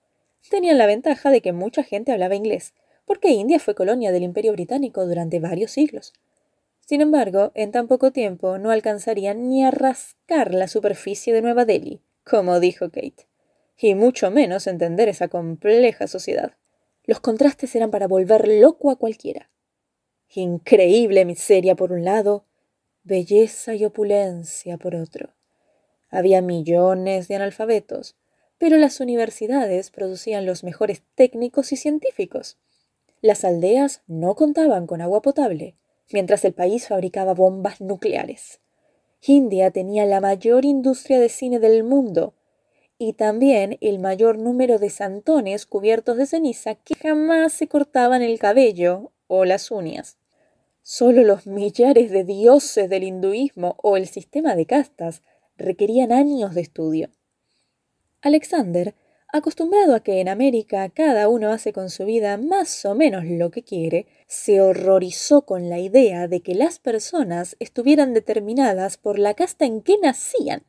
Tenían 0.48 0.78
la 0.78 0.86
ventaja 0.86 1.30
de 1.30 1.40
que 1.40 1.52
mucha 1.52 1.82
gente 1.82 2.12
hablaba 2.12 2.36
inglés, 2.36 2.72
porque 3.04 3.30
India 3.30 3.58
fue 3.58 3.74
colonia 3.74 4.12
del 4.12 4.22
Imperio 4.22 4.52
Británico 4.52 5.06
durante 5.06 5.40
varios 5.40 5.72
siglos. 5.72 6.12
Sin 6.78 7.00
embargo, 7.00 7.50
en 7.56 7.72
tan 7.72 7.88
poco 7.88 8.12
tiempo 8.12 8.58
no 8.58 8.70
alcanzarían 8.70 9.48
ni 9.48 9.64
a 9.64 9.72
rascar 9.72 10.54
la 10.54 10.68
superficie 10.68 11.34
de 11.34 11.42
Nueva 11.42 11.64
Delhi, 11.64 12.00
como 12.22 12.60
dijo 12.60 12.90
Kate 12.90 13.26
y 13.78 13.94
mucho 13.94 14.30
menos 14.30 14.66
entender 14.66 15.08
esa 15.08 15.28
compleja 15.28 16.06
sociedad. 16.06 16.52
Los 17.04 17.20
contrastes 17.20 17.74
eran 17.76 17.90
para 17.90 18.08
volver 18.08 18.48
loco 18.48 18.90
a 18.90 18.96
cualquiera. 18.96 19.50
Increíble 20.34 21.24
miseria 21.24 21.76
por 21.76 21.92
un 21.92 22.04
lado, 22.04 22.44
belleza 23.04 23.74
y 23.74 23.84
opulencia 23.84 24.76
por 24.76 24.96
otro. 24.96 25.34
Había 26.08 26.42
millones 26.42 27.28
de 27.28 27.36
analfabetos, 27.36 28.16
pero 28.58 28.76
las 28.76 29.00
universidades 29.00 29.90
producían 29.90 30.46
los 30.46 30.64
mejores 30.64 31.02
técnicos 31.14 31.72
y 31.72 31.76
científicos. 31.76 32.58
Las 33.20 33.44
aldeas 33.44 34.02
no 34.06 34.34
contaban 34.34 34.86
con 34.86 35.00
agua 35.00 35.22
potable, 35.22 35.76
mientras 36.12 36.44
el 36.44 36.54
país 36.54 36.88
fabricaba 36.88 37.34
bombas 37.34 37.80
nucleares. 37.80 38.60
India 39.22 39.70
tenía 39.70 40.06
la 40.06 40.20
mayor 40.20 40.64
industria 40.64 41.18
de 41.18 41.28
cine 41.28 41.58
del 41.58 41.84
mundo, 41.84 42.34
y 42.98 43.12
también 43.12 43.78
el 43.80 43.98
mayor 43.98 44.38
número 44.38 44.78
de 44.78 44.90
santones 44.90 45.66
cubiertos 45.66 46.16
de 46.16 46.26
ceniza 46.26 46.74
que 46.76 46.94
jamás 46.94 47.52
se 47.52 47.68
cortaban 47.68 48.22
el 48.22 48.38
cabello 48.38 49.12
o 49.26 49.44
las 49.44 49.70
uñas. 49.70 50.18
Solo 50.82 51.24
los 51.24 51.46
millares 51.46 52.10
de 52.10 52.24
dioses 52.24 52.88
del 52.88 53.02
hinduismo 53.02 53.76
o 53.82 53.96
el 53.96 54.06
sistema 54.06 54.54
de 54.54 54.66
castas 54.66 55.22
requerían 55.56 56.12
años 56.12 56.54
de 56.54 56.60
estudio. 56.60 57.10
Alexander, 58.22 58.94
acostumbrado 59.32 59.94
a 59.94 60.00
que 60.00 60.20
en 60.20 60.28
América 60.28 60.88
cada 60.88 61.28
uno 61.28 61.52
hace 61.52 61.72
con 61.72 61.90
su 61.90 62.04
vida 62.04 62.36
más 62.38 62.84
o 62.84 62.94
menos 62.94 63.24
lo 63.24 63.50
que 63.50 63.62
quiere, 63.62 64.06
se 64.26 64.60
horrorizó 64.60 65.42
con 65.42 65.68
la 65.68 65.78
idea 65.78 66.28
de 66.28 66.40
que 66.40 66.54
las 66.54 66.78
personas 66.78 67.56
estuvieran 67.58 68.14
determinadas 68.14 68.96
por 68.96 69.18
la 69.18 69.34
casta 69.34 69.64
en 69.64 69.82
que 69.82 69.98
nacían. 69.98 70.62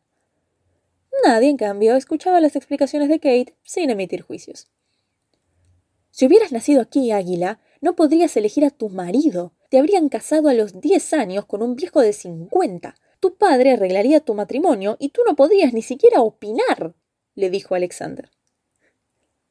Nadie, 1.24 1.50
en 1.50 1.58
cambio, 1.58 1.96
escuchaba 1.96 2.42
las 2.42 2.56
explicaciones 2.56 3.10
de 3.10 3.20
Kate 3.20 3.56
sin 3.64 3.90
emitir 3.90 4.22
juicios. 4.22 4.68
Si 6.12 6.26
hubieras 6.26 6.52
nacido 6.52 6.82
aquí, 6.82 7.12
Águila, 7.12 7.60
no 7.82 7.96
podrías 7.96 8.36
elegir 8.38 8.66
a 8.66 8.72
tu 8.72 8.90
marido. 8.90 9.54
Te 9.70 9.78
habrían 9.78 10.10
casado 10.10 10.50
a 10.50 10.54
los 10.54 10.80
diez 10.80 11.14
años 11.14 11.46
con 11.46 11.62
un 11.62 11.76
viejo 11.76 12.02
de 12.02 12.14
cincuenta. 12.14 12.96
Tu 13.20 13.36
padre 13.36 13.72
arreglaría 13.72 14.20
tu 14.20 14.34
matrimonio 14.34 14.98
y 15.00 15.10
tú 15.10 15.22
no 15.28 15.36
podrías 15.36 15.74
ni 15.74 15.82
siquiera 15.82 16.22
opinar, 16.22 16.96
le 17.36 17.50
dijo 17.50 17.76
Alexander. 17.76 18.30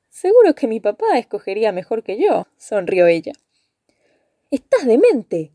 Seguro 0.09 0.55
que 0.55 0.66
mi 0.66 0.81
papá 0.81 1.19
escogería 1.19 1.73
mejor 1.73 2.03
que 2.03 2.19
yo, 2.19 2.47
sonrió 2.57 3.07
ella. 3.07 3.33
Estás 4.51 4.87
demente. 4.87 5.53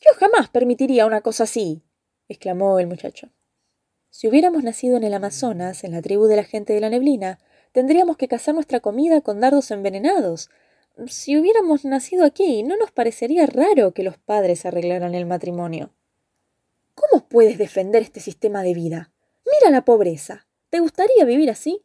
Yo 0.00 0.10
jamás 0.18 0.48
permitiría 0.48 1.06
una 1.06 1.20
cosa 1.20 1.44
así, 1.44 1.82
exclamó 2.28 2.78
el 2.80 2.86
muchacho. 2.86 3.30
Si 4.10 4.26
hubiéramos 4.28 4.64
nacido 4.64 4.96
en 4.96 5.04
el 5.04 5.14
Amazonas, 5.14 5.84
en 5.84 5.92
la 5.92 6.02
tribu 6.02 6.26
de 6.26 6.36
la 6.36 6.44
gente 6.44 6.72
de 6.72 6.80
la 6.80 6.90
neblina, 6.90 7.38
tendríamos 7.72 8.16
que 8.16 8.28
cazar 8.28 8.54
nuestra 8.54 8.80
comida 8.80 9.20
con 9.20 9.40
dardos 9.40 9.70
envenenados. 9.70 10.50
Si 11.06 11.38
hubiéramos 11.38 11.84
nacido 11.84 12.24
aquí, 12.24 12.64
no 12.64 12.76
nos 12.76 12.90
parecería 12.90 13.46
raro 13.46 13.92
que 13.92 14.02
los 14.02 14.18
padres 14.18 14.66
arreglaran 14.66 15.14
el 15.14 15.26
matrimonio. 15.26 15.94
¿Cómo 16.94 17.28
puedes 17.28 17.56
defender 17.56 18.02
este 18.02 18.20
sistema 18.20 18.62
de 18.62 18.74
vida? 18.74 19.12
Mira 19.46 19.70
la 19.70 19.84
pobreza. 19.84 20.46
¿Te 20.70 20.80
gustaría 20.80 21.24
vivir 21.24 21.48
así? 21.48 21.84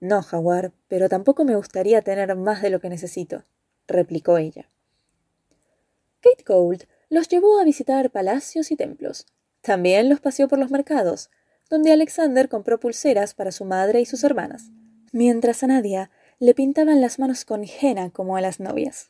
No, 0.00 0.20
Jaguar, 0.22 0.72
pero 0.88 1.08
tampoco 1.08 1.44
me 1.44 1.56
gustaría 1.56 2.02
tener 2.02 2.34
más 2.36 2.60
de 2.60 2.70
lo 2.70 2.80
que 2.80 2.90
necesito, 2.90 3.44
replicó 3.86 4.36
ella. 4.36 4.68
Kate 6.20 6.44
Gold 6.44 6.84
los 7.08 7.28
llevó 7.28 7.58
a 7.58 7.64
visitar 7.64 8.10
palacios 8.10 8.70
y 8.70 8.76
templos, 8.76 9.26
también 9.64 10.10
los 10.10 10.20
paseó 10.20 10.46
por 10.46 10.58
los 10.58 10.70
mercados, 10.70 11.30
donde 11.70 11.90
Alexander 11.90 12.50
compró 12.50 12.78
pulseras 12.78 13.32
para 13.32 13.50
su 13.50 13.64
madre 13.64 14.00
y 14.00 14.04
sus 14.04 14.22
hermanas, 14.22 14.70
mientras 15.10 15.62
a 15.62 15.68
Nadia 15.68 16.10
le 16.38 16.54
pintaban 16.54 17.00
las 17.00 17.18
manos 17.18 17.46
con 17.46 17.64
henna 17.64 18.10
como 18.10 18.36
a 18.36 18.42
las 18.42 18.60
novias. 18.60 19.08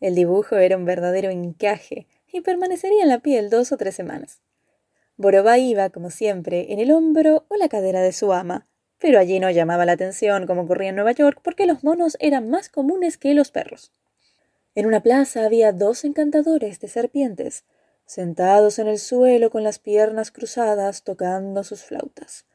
El 0.00 0.14
dibujo 0.14 0.56
era 0.56 0.78
un 0.78 0.86
verdadero 0.86 1.28
encaje 1.28 2.06
y 2.32 2.40
permanecería 2.40 3.02
en 3.02 3.10
la 3.10 3.18
piel 3.18 3.50
dos 3.50 3.70
o 3.70 3.76
tres 3.76 3.94
semanas. 3.94 4.40
Borobá 5.18 5.58
iba, 5.58 5.90
como 5.90 6.10
siempre, 6.10 6.72
en 6.72 6.78
el 6.78 6.90
hombro 6.90 7.44
o 7.48 7.56
la 7.56 7.68
cadera 7.68 8.00
de 8.00 8.12
su 8.12 8.32
ama, 8.32 8.66
pero 8.98 9.18
allí 9.18 9.38
no 9.38 9.50
llamaba 9.50 9.84
la 9.84 9.92
atención 9.92 10.46
como 10.46 10.62
ocurría 10.62 10.88
en 10.88 10.96
Nueva 10.96 11.12
York 11.12 11.40
porque 11.44 11.66
los 11.66 11.84
monos 11.84 12.16
eran 12.20 12.48
más 12.48 12.70
comunes 12.70 13.18
que 13.18 13.34
los 13.34 13.50
perros. 13.50 13.92
En 14.74 14.86
una 14.86 15.02
plaza 15.02 15.44
había 15.44 15.72
dos 15.72 16.04
encantadores 16.04 16.80
de 16.80 16.88
serpientes, 16.88 17.64
sentados 18.08 18.78
en 18.78 18.88
el 18.88 18.98
suelo 18.98 19.50
con 19.50 19.62
las 19.62 19.78
piernas 19.78 20.30
cruzadas 20.30 21.02
tocando 21.02 21.62
sus 21.62 21.84
flautas. 21.84 22.46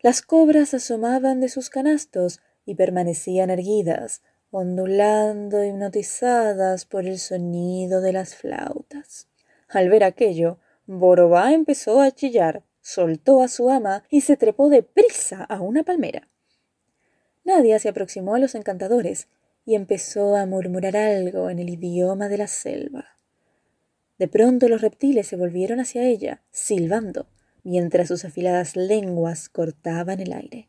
Las 0.00 0.22
cobras 0.22 0.72
asomaban 0.72 1.40
de 1.40 1.50
sus 1.50 1.68
canastos 1.68 2.40
y 2.64 2.74
permanecían 2.74 3.50
erguidas, 3.50 4.22
ondulando 4.50 5.62
hipnotizadas 5.62 6.86
por 6.86 7.04
el 7.04 7.18
sonido 7.18 8.00
de 8.00 8.14
las 8.14 8.34
flautas. 8.34 9.28
Al 9.68 9.90
ver 9.90 10.04
aquello, 10.04 10.58
Borobá 10.86 11.52
empezó 11.52 12.00
a 12.00 12.10
chillar, 12.10 12.64
soltó 12.80 13.42
a 13.42 13.48
su 13.48 13.68
ama 13.68 14.04
y 14.08 14.22
se 14.22 14.38
trepó 14.38 14.70
de 14.70 14.82
prisa 14.82 15.44
a 15.44 15.60
una 15.60 15.82
palmera. 15.82 16.30
Nadia 17.44 17.78
se 17.78 17.90
aproximó 17.90 18.34
a 18.34 18.38
los 18.38 18.54
encantadores 18.54 19.28
y 19.66 19.74
empezó 19.74 20.34
a 20.34 20.46
murmurar 20.46 20.96
algo 20.96 21.50
en 21.50 21.58
el 21.58 21.68
idioma 21.68 22.30
de 22.30 22.38
la 22.38 22.46
selva. 22.46 23.15
De 24.18 24.28
pronto 24.28 24.68
los 24.68 24.80
reptiles 24.80 25.26
se 25.26 25.36
volvieron 25.36 25.80
hacia 25.80 26.04
ella, 26.04 26.42
silbando, 26.50 27.28
mientras 27.62 28.08
sus 28.08 28.24
afiladas 28.24 28.76
lenguas 28.76 29.48
cortaban 29.48 30.20
el 30.20 30.32
aire. 30.32 30.68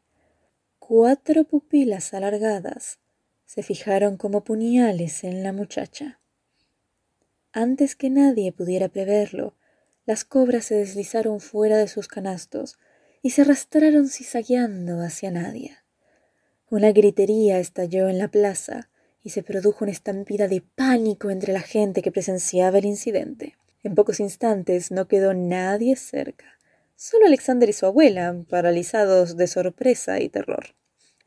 Cuatro 0.80 1.44
pupilas 1.44 2.14
alargadas 2.14 3.00
se 3.46 3.64
fijaron 3.64 4.18
como 4.18 4.44
puñales 4.44 5.24
en 5.24 5.44
la 5.44 5.54
muchacha. 5.54 6.20
Antes 7.54 7.96
que 7.96 8.10
nadie 8.10 8.52
pudiera 8.52 8.90
preverlo, 8.90 9.56
las 10.06 10.26
cobras 10.26 10.66
se 10.66 10.76
deslizaron 10.76 11.40
fuera 11.40 11.78
de 11.78 11.88
sus 11.88 12.08
canastos 12.08 12.78
y 13.22 13.32
se 13.32 13.42
arrastraron 13.42 14.08
zigzagueando 14.08 15.02
hacia 15.02 15.32
Nadia. 15.32 15.84
Una 16.70 16.92
gritería 16.92 17.60
estalló 17.60 18.10
en 18.10 18.18
la 18.18 18.28
plaza 18.28 18.90
y 19.24 19.32
se 19.32 19.44
produjo 19.44 19.86
una 19.86 19.92
estampida 19.92 20.48
de 20.48 20.62
pánico 20.62 21.30
entre 21.30 21.54
la 21.54 21.62
gente 21.62 22.02
que 22.02 22.12
presenciaba 22.12 22.78
el 22.78 22.86
incidente. 22.86 23.58
En 23.84 23.96
pocos 23.96 24.20
instantes 24.20 24.92
no 24.92 25.08
quedó 25.08 25.34
nadie 25.34 25.96
cerca, 25.96 26.58
solo 26.96 27.26
Alexander 27.26 27.70
y 27.70 27.74
su 27.74 27.86
abuela, 27.86 28.36
paralizados 28.50 29.38
de 29.38 29.48
sorpresa 29.48 30.20
y 30.20 30.30
terror. 30.30 30.76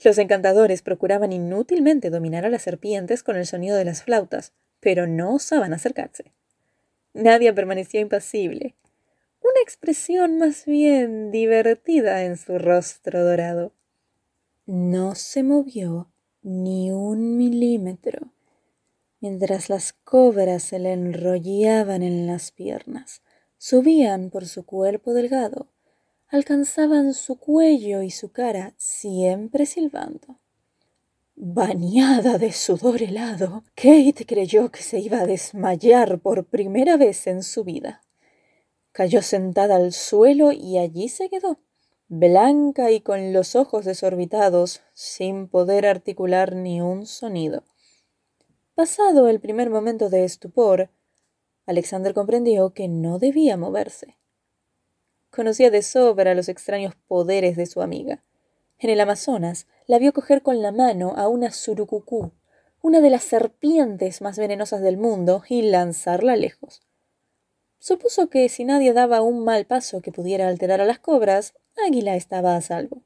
Los 0.03 0.19
encantadores 0.19 0.83
procuraban 0.83 1.33
inútilmente 1.33 2.11
dominar 2.11 2.45
a 2.47 2.51
las 2.51 2.63
serpientes 2.63 3.23
con 3.23 3.37
el 3.37 3.47
sonido 3.47 3.77
de 3.77 3.85
las 3.85 4.03
flautas, 4.03 4.53
pero 4.81 5.07
no 5.07 5.35
osaban 5.35 5.75
acercarse. 5.75 6.33
Nadia 7.13 7.55
permanecía 7.55 8.01
impasible, 8.01 8.77
una 9.43 9.61
expresión 9.63 10.39
más 10.39 10.65
bien 10.65 11.31
divertida 11.31 12.25
en 12.25 12.37
su 12.37 12.59
rostro 12.59 13.25
dorado. 13.25 13.73
No 14.67 15.15
se 15.15 15.43
movió 15.43 16.10
ni 16.43 16.91
un 16.91 17.37
milímetro 17.37 18.33
mientras 19.21 19.69
las 19.69 19.93
cobras 19.93 20.63
se 20.63 20.79
le 20.79 20.93
enrollaban 20.93 22.03
en 22.03 22.27
las 22.27 22.51
piernas, 22.51 23.23
subían 23.59 24.31
por 24.31 24.47
su 24.47 24.65
cuerpo 24.65 25.13
delgado, 25.13 25.69
alcanzaban 26.29 27.13
su 27.13 27.37
cuello 27.39 28.03
y 28.03 28.11
su 28.11 28.33
cara, 28.33 28.75
siempre 28.77 29.67
silbando. 29.67 30.39
Bañada 31.37 32.39
de 32.39 32.53
sudor 32.53 33.03
helado, 33.03 33.65
Kate 33.75 34.27
creyó 34.27 34.71
que 34.71 34.83
se 34.83 35.01
iba 35.01 35.21
a 35.21 35.27
desmayar 35.27 36.19
por 36.21 36.45
primera 36.45 36.97
vez 36.97 37.27
en 37.27 37.43
su 37.43 37.65
vida. 37.65 38.03
Cayó 38.93 39.23
sentada 39.23 39.77
al 39.77 39.93
suelo 39.93 40.53
y 40.53 40.79
allí 40.79 41.09
se 41.09 41.31
quedó, 41.31 41.59
blanca 42.13 42.91
y 42.91 43.01
con 43.01 43.33
los 43.33 43.55
ojos 43.55 43.85
desorbitados, 43.85 44.83
sin 44.95 45.47
poder 45.47 45.87
articular 45.87 46.57
ni 46.57 46.81
un 46.81 47.07
sonido. 47.07 47.63
Pasado 48.75 49.29
el 49.29 49.39
primer 49.39 49.71
momento 49.71 50.11
de 50.11 50.25
estupor, 50.25 50.91
Alexander 51.67 52.13
comprendió 52.13 52.71
que 52.75 52.89
no 52.89 53.21
debía 53.21 53.57
moverse. 53.57 54.17
Conocía 55.31 55.71
de 55.71 55.83
sobra 55.83 56.35
los 56.35 56.49
extraños 56.49 56.97
poderes 57.07 57.57
de 57.57 57.67
su 57.67 57.81
amiga. 57.81 58.25
En 58.81 58.91
el 58.91 59.01
Amazonas 59.01 59.69
la 59.87 60.01
vio 60.01 60.13
coger 60.13 60.43
con 60.43 60.61
la 60.63 60.73
mano 60.73 61.15
a 61.17 61.29
una 61.29 61.53
surucucú, 61.53 62.33
una 62.83 63.01
de 63.01 63.11
las 63.11 63.23
serpientes 63.23 64.21
más 64.21 64.37
venenosas 64.37 64.81
del 64.81 64.97
mundo, 64.97 65.45
y 65.49 65.63
lanzarla 65.63 66.35
lejos. 66.35 66.83
Supuso 67.79 68.29
que 68.29 68.49
si 68.49 68.65
nadie 68.65 68.93
daba 68.93 69.23
un 69.23 69.45
mal 69.45 69.65
paso 69.65 70.01
que 70.01 70.11
pudiera 70.11 70.49
alterar 70.49 70.81
a 70.81 70.85
las 70.85 70.99
cobras, 70.99 71.55
Águila 71.87 72.17
estaba 72.17 72.57
a 72.57 72.61
salvo. 72.61 73.03